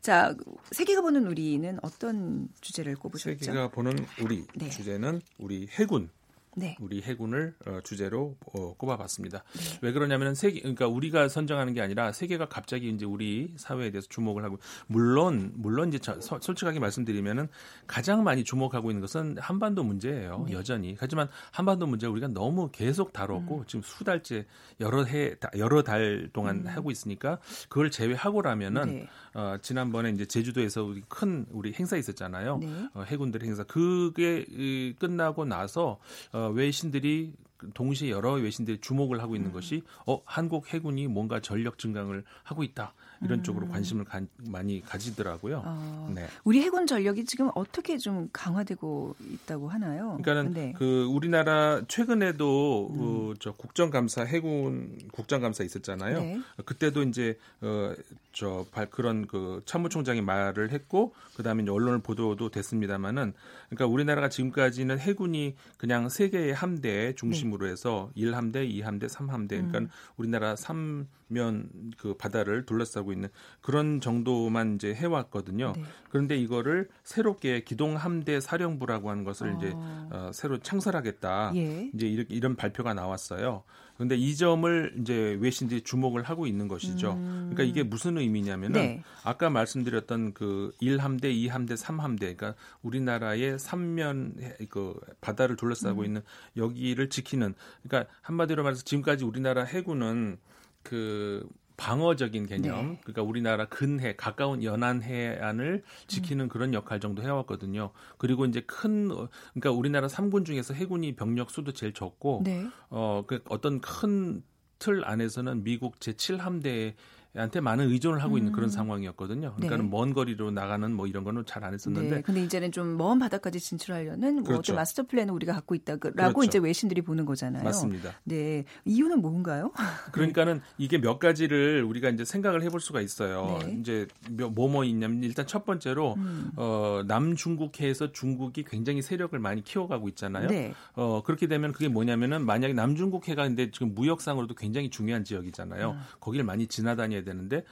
자, 0.01 0.35
세계가 0.71 1.03
보는 1.03 1.27
우리는 1.27 1.79
어떤 1.83 2.49
주제를 2.61 2.97
꼽으셨죠? 2.97 3.45
세계가 3.45 3.69
보는 3.69 4.07
우리 4.21 4.47
네. 4.55 4.71
주제는 4.71 5.21
우리 5.39 5.69
해군 5.73 6.11
네. 6.55 6.77
우리 6.81 7.01
해군을 7.01 7.55
어, 7.67 7.79
주제로 7.83 8.37
어, 8.53 8.75
꼽아봤습니다. 8.75 9.43
네. 9.55 9.79
왜 9.81 9.93
그러냐면은 9.93 10.35
세계 10.35 10.61
그러니까 10.61 10.87
우리가 10.87 11.29
선정하는 11.29 11.73
게 11.73 11.81
아니라 11.81 12.13
세계가 12.13 12.49
갑자기 12.49 12.91
이제 12.91 13.07
우리 13.07 13.55
사회에 13.57 13.91
대해서 13.91 14.07
주목을 14.09 14.45
하고 14.45 14.59
물론 14.87 15.53
물론 15.55 15.89
이제 15.89 15.99
저, 15.99 16.21
서- 16.21 16.39
솔직하게 16.41 16.79
말씀드리면은 16.79 17.49
가장 17.87 18.23
많이 18.23 18.45
주목하고 18.45 18.91
있는 18.91 19.01
것은 19.01 19.39
한반도 19.39 19.83
문제예요. 19.83 20.45
네. 20.49 20.53
여전히. 20.53 20.97
하지만 20.99 21.29
한반도 21.53 21.87
문제 21.87 22.07
우리가 22.07 22.29
너무 22.29 22.69
계속 22.71 23.13
다뤘고 23.15 23.59
음. 23.61 23.65
지금 23.67 23.83
수 23.83 24.05
달째 24.05 24.45
여러 24.81 25.05
해 25.05 25.35
다- 25.37 25.51
여러 25.57 25.83
달 25.83 26.29
동안 26.33 26.67
하고 26.67 26.91
있으니까 26.91 27.39
그걸 27.71 27.91
제외하고라면은 27.91 28.87
네. 28.87 29.09
어, 29.35 29.57
지난번에 29.63 30.11
이제 30.11 30.27
제주도에서 30.27 30.85
우리 30.85 31.03
큰 31.09 31.47
우리 31.51 31.73
행사 31.73 31.97
있었잖아요. 31.97 32.59
네. 32.59 32.89
어, 32.95 33.03
해군들 33.03 33.43
행사 33.43 33.65
그게 33.65 34.45
이, 34.51 34.95
끝나고 34.99 35.47
나서 35.47 35.99
어, 36.33 36.42
외신들이 36.49 37.35
동시에 37.75 38.11
여러 38.11 38.33
외신들이 38.33 38.79
주목을 38.81 39.21
하고 39.23 39.33
음. 39.33 39.37
있는 39.37 39.53
것이 39.53 39.83
어 40.07 40.21
한국 40.25 40.73
해군이 40.73 41.07
뭔가 41.07 41.41
전력 41.41 41.79
증강을 41.79 42.25
하고 42.43 42.63
있다 42.65 42.95
이런 43.23 43.39
음. 43.39 43.43
쪽으로 43.45 43.69
관심을 43.69 44.05
가, 44.05 44.21
많이 44.49 44.83
가지더라고요. 44.83 45.63
어, 45.65 46.13
네. 46.15 46.27
우리 46.45 46.61
해군 46.61 46.87
전력이 46.87 47.25
지금 47.25 47.51
어떻게 47.55 47.97
좀 47.99 48.29
강화되고 48.33 49.15
있다고 49.21 49.69
하나요? 49.69 50.19
그러니까는 50.23 50.55
네. 50.55 50.67
음. 50.69 50.73
그 50.77 51.05
우리나라 51.05 51.83
최근에도 51.87 52.89
그, 52.89 53.35
저 53.39 53.53
국정감사 53.53 54.25
해군 54.25 54.99
국정감사 55.13 55.63
있었잖아요. 55.63 56.19
네. 56.19 56.41
그때도 56.65 57.03
이제 57.05 57.39
어 57.61 57.95
저 58.33 58.65
그런 58.91 59.27
그 59.27 59.63
참모총장이 59.67 60.23
말을 60.23 60.71
했고 60.71 61.15
그다음에 61.37 61.63
이제 61.63 61.71
언론을 61.71 62.01
보도도 62.01 62.49
됐습니다마는 62.49 63.35
그러니까 63.75 63.87
우리나라가 63.87 64.29
지금까지는 64.29 64.99
해군이 64.99 65.55
그냥 65.79 66.09
세 66.09 66.29
개의 66.29 66.53
함대 66.53 67.15
중심으로 67.15 67.67
해서 67.67 68.11
1함대, 68.17 68.69
2함대, 68.71 69.09
3함대 69.09 69.49
그러니까 69.49 69.79
음. 69.79 69.89
우리나라 70.17 70.55
삼면 70.57 71.71
그 71.97 72.15
바다를 72.19 72.67
둘러싸고 72.67 73.13
있는 73.13 73.31
그런 73.63 74.01
정도만 74.01 74.75
이제 74.75 74.95
해 74.95 75.07
왔거든요. 75.07 75.73
네. 75.75 75.83
그런데 76.11 76.37
이거를 76.37 76.89
새롭게 77.03 77.65
기동 77.65 77.97
함대 77.97 78.41
사령부라고 78.41 79.11
하는 79.11 79.25
것을 79.25 79.57
이제 79.57 79.73
어. 79.75 80.09
어, 80.13 80.31
새로 80.35 80.59
창설하겠다. 80.59 81.53
예. 81.57 81.91
이제 81.95 82.07
이렇게 82.07 82.35
이런 82.35 82.57
발표가 82.57 82.93
나왔어요. 82.93 83.65
그런데 83.95 84.17
이 84.17 84.35
점을 84.37 84.95
이제 85.01 85.37
외신들이 85.41 85.83
주목을 85.83 86.23
하고 86.23 86.47
있는 86.47 86.67
것이죠. 86.67 87.15
그러니까 87.15 87.63
이게 87.63 87.83
무슨 87.83 88.19
의미냐면은 88.19 88.81
음. 88.81 88.83
네. 88.83 89.03
아까 89.23 89.49
말씀드렸던 89.49 90.35
그 90.35 90.73
1함대, 90.83 91.25
2함대, 91.25 91.77
3함대 91.77 92.19
그러니까 92.19 92.55
우리나라의 92.83 93.59
삼면 93.63 94.37
그 94.69 94.95
바다를 95.21 95.57
둘러싸고 95.57 96.01
음. 96.01 96.05
있는 96.05 96.23
여기를 96.57 97.09
지키는 97.09 97.55
그러니까 97.83 98.13
한마디로 98.21 98.63
말해서 98.63 98.83
지금까지 98.83 99.25
우리나라 99.25 99.65
해군은 99.65 100.39
그 100.83 101.49
방어적인 101.79 102.47
개념, 102.47 102.93
네. 102.93 103.01
그러니까 103.03 103.23
우리나라 103.23 103.65
근해, 103.67 104.15
가까운 104.15 104.63
연안 104.63 105.03
해안을 105.03 105.83
지키는 106.07 106.49
그런 106.49 106.75
역할 106.75 107.01
정도 107.01 107.23
해왔거든요. 107.23 107.91
그리고 108.19 108.45
이제 108.45 108.61
큰, 108.61 109.11
어, 109.11 109.29
그러니까 109.55 109.73
우리나라 109.73 110.07
삼군 110.07 110.45
중에서 110.45 110.75
해군이 110.75 111.17
병력 111.17 111.51
수도 111.51 111.73
제일 111.73 111.93
적고, 111.93 112.43
네. 112.45 112.69
어, 112.91 113.25
그 113.27 113.43
어떤 113.49 113.81
큰 113.81 114.43
틀 114.83 115.05
안에서는 115.05 115.63
미국 115.63 116.01
제7함대 116.01 116.95
한테 117.35 117.61
많은 117.61 117.89
의존을 117.91 118.23
하고 118.23 118.37
있는 118.37 118.53
그런 118.53 118.69
상황이었거든요. 118.69 119.55
그러니까는 119.55 119.87
음. 119.87 119.91
네. 119.91 119.97
먼 119.97 120.13
거리로 120.13 120.51
나가는 120.51 120.93
뭐 120.93 121.07
이런 121.07 121.25
거는 121.25 121.47
잘 121.47 121.63
안 121.63 121.73
했었는데 121.75 122.17
네. 122.17 122.23
근데 122.23 122.43
이제는 122.43 122.73
좀 122.73 122.93
먼 122.97 123.19
바다까지 123.19 123.61
진출하려는 123.61 124.35
뭐 124.37 124.43
그렇죠. 124.45 124.73
어떤 124.73 124.77
마스터 124.77 125.05
플랜을 125.05 125.33
우리가 125.35 125.53
갖고 125.55 125.75
있다라고 125.75 126.11
그렇죠. 126.11 126.43
이제 126.43 126.59
외신들이 126.59 127.03
보는 127.03 127.25
거잖아요. 127.25 127.63
맞습니다. 127.63 128.13
네. 128.25 128.65
이유는 128.85 129.23
뭔가요? 129.23 129.73
그러니까는 130.13 130.61
이게 130.79 130.99
몇 130.99 131.19
가지를 131.19 131.85
우리가 131.85 132.11
이제 132.11 132.25
생각을 132.25 132.63
해볼 132.63 132.81
수가 132.81 133.01
있어요. 133.01 133.59
네. 133.65 133.77
이제 133.81 134.07
뭐뭐 134.31 134.85
있냐면 134.85 135.23
일단 135.23 135.47
첫 135.47 135.65
번째로 135.65 136.15
음. 136.15 136.51
어, 136.57 137.03
남중국해에서 137.07 138.13
중국이 138.13 138.65
굉장히 138.65 139.01
세력을 139.03 139.37
많이 139.39 139.63
키워가고 139.63 140.09
있잖아요. 140.11 140.49
네. 140.49 140.75
어, 140.95 141.23
그렇게 141.25 141.47
되면 141.47 141.73
그게 141.73 141.89
뭐냐면은 141.89 142.45
만약에 142.45 142.75
남중국해가 142.75 143.45
근데 143.45 143.71
지금 143.71 143.95
무역상으로도 143.95 144.55
굉장히 144.55 144.91
중요한 144.91 145.25
지역이잖아요. 145.25 145.93
음. 145.93 146.01
거기를 146.21 146.45
많이 146.45 146.67
지나다녀야 146.67 147.22
되는데 147.25 147.65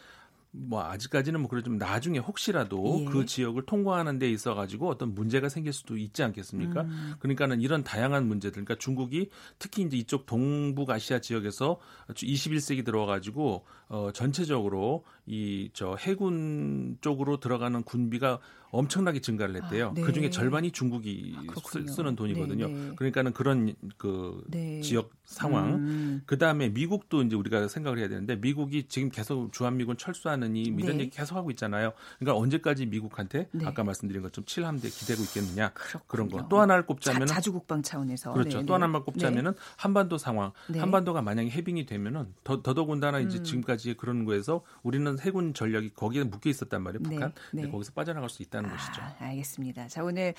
뭐 0.53 0.83
아직까지는 0.83 1.41
뭐 1.41 1.49
그러지만 1.49 1.79
나중에 1.79 2.19
혹시라도 2.19 2.99
예. 3.01 3.05
그 3.05 3.25
지역을 3.25 3.67
통과하는 3.67 4.19
데 4.19 4.29
있어 4.31 4.55
가지고 4.55 4.89
어떤 4.89 5.15
문제가 5.15 5.49
생길 5.49 5.73
수도 5.73 5.97
있지 5.97 6.25
않겠습니까? 6.25 6.83
음. 6.83 7.15
그러니까는 7.21 7.61
이런 7.61 7.85
다양한 7.85 8.27
문제들 8.27 8.65
그러니까 8.65 8.75
중국이 8.75 9.31
특히 9.61 9.83
이제 9.83 9.97
이쪽 9.97 10.27
동북아시아 10.27 11.21
지역에서 11.21 11.79
21세기 12.09 12.85
들어와 12.85 13.07
가지고 13.07 13.65
어 13.89 14.11
전체적으로 14.13 15.05
이 15.27 15.71
저 15.73 15.95
해군 15.95 16.99
쪽으로 17.01 17.39
들어가는 17.39 17.85
군비가 17.85 18.41
엄청나게 18.71 19.21
증가를 19.21 19.57
했대요. 19.57 19.89
아, 19.89 19.93
네. 19.95 20.03
그 20.03 20.13
중에 20.13 20.31
절반이 20.31 20.71
중국이 20.71 21.35
아, 21.37 21.43
그렇군요. 21.47 21.87
쓰, 21.91 22.01
는 22.01 22.17
돈이거든요. 22.17 22.69
네, 22.69 22.73
네. 22.73 22.95
그러니까는 22.97 23.33
그런 23.33 23.75
그 23.97 24.43
네. 24.49 24.81
지역 24.81 25.11
상황 25.25 25.75
음. 25.75 26.23
그 26.27 26.39
다음에 26.39 26.69
미국도 26.69 27.23
이제 27.23 27.37
우리가 27.37 27.69
생각을 27.69 27.99
해야 27.99 28.09
되는데 28.09 28.37
미국이 28.37 28.89
지금 28.89 29.11
계속 29.11 29.53
주한미군 29.53 29.97
철수하느니 29.97 30.63
이런 30.63 30.97
네. 30.97 31.05
얘기 31.05 31.11
계속 31.11 31.37
하고 31.37 31.51
있잖아요. 31.51 31.93
그러니까 32.19 32.39
언제까지 32.41 32.87
미국한테 32.87 33.49
네. 33.53 33.67
아까 33.67 33.85
말씀드린 33.85 34.23
것처럼 34.23 34.47
7함대 34.47 34.93
기대고 34.93 35.23
있겠느냐 35.23 35.71
그렇군요. 35.73 36.05
그런 36.07 36.29
거. 36.29 36.49
또 36.49 36.61
하나를 36.61 36.87
꼽자면은 36.87 37.27
자, 37.27 37.41
주 37.41 37.53
국방 37.53 37.83
차원에서 37.83 38.33
그렇죠. 38.33 38.61
네, 38.61 38.67
또 38.67 38.73
네. 38.73 38.73
하나만 38.73 39.05
꼽자면은 39.05 39.55
한반도 39.77 40.19
상황. 40.19 40.53
네. 40.69 40.79
한반도가 40.79 41.23
만약에 41.23 41.51
해빙이 41.51 41.87
되면은 41.87 42.35
더, 42.45 42.63
더더군다나 42.63 43.21
이제 43.21 43.39
음. 43.39 43.45
지금까지 43.45 43.95
그런 43.95 44.25
거에서 44.25 44.63
우리는 44.83 45.19
해군 45.21 45.55
전력이 45.55 45.91
거기에 45.91 46.25
묶여 46.25 46.51
있었단 46.51 46.83
말이에요. 46.83 47.03
네, 47.03 47.11
북한. 47.11 47.33
네. 47.53 47.63
근데 47.63 47.71
거기서 47.71 47.93
빠져나갈 47.93 48.31
수 48.31 48.43
있다 48.43 48.60
는 48.63 48.71
것이죠. 48.71 49.03
아, 49.03 49.15
알겠습니다. 49.21 49.89
자, 49.89 50.03
오늘 50.03 50.35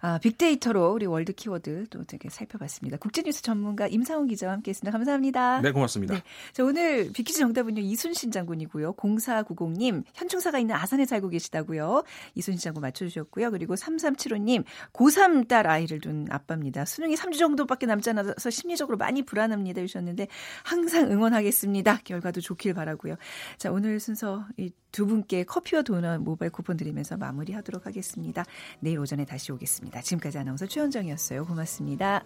아, 0.00 0.18
빅데이터로 0.18 0.92
우리 0.92 1.06
월드 1.06 1.32
키워드 1.32 1.86
또 1.90 2.04
되게 2.04 2.28
살펴봤습니다. 2.28 2.98
국제뉴스 2.98 3.42
전문가 3.42 3.86
임상훈 3.86 4.28
기자와 4.28 4.52
함께 4.52 4.70
했습니다. 4.70 4.96
감사합니다. 4.96 5.60
네, 5.62 5.72
고맙습니다. 5.72 6.14
네. 6.14 6.22
자, 6.52 6.64
오늘 6.64 7.10
빅퀴즈 7.12 7.38
정답은요. 7.38 7.80
이순신 7.80 8.30
장군이고요. 8.30 8.94
0490님 8.94 10.04
현충사가 10.14 10.58
있는 10.58 10.74
아산에 10.74 11.06
살고 11.06 11.28
계시다고요. 11.30 12.04
이순신 12.34 12.62
장군 12.62 12.82
맞춰주셨고요. 12.82 13.50
그리고 13.50 13.74
3375님 13.74 14.64
고3 14.92 15.48
딸 15.48 15.66
아이를 15.66 16.00
둔 16.00 16.26
아빠입니다. 16.30 16.84
수능이 16.84 17.14
3주 17.14 17.38
정도밖에 17.38 17.86
남지 17.86 18.10
않아서 18.10 18.50
심리적으로 18.50 18.96
많이 18.98 19.22
불안합니다. 19.22 19.80
주셨는데 19.82 20.28
항상 20.62 21.10
응원하겠습니다. 21.10 22.00
결과도 22.04 22.40
좋길 22.40 22.74
바라고요. 22.74 23.16
자, 23.58 23.70
오늘 23.70 23.98
순서 24.00 24.44
이 24.56 24.70
두 24.96 25.06
분께 25.06 25.44
커피와 25.44 25.82
도넛 25.82 26.22
모바일 26.22 26.50
쿠폰 26.50 26.78
드리면서 26.78 27.18
마무리하도록 27.56 27.86
하겠습니다. 27.86 28.44
내일 28.80 28.98
오전에 28.98 29.24
다시 29.24 29.52
오겠습니다. 29.52 30.00
지금까지 30.02 30.38
아나운서 30.38 30.66
최현정이었어요. 30.66 31.44
고맙습니다. 31.46 32.24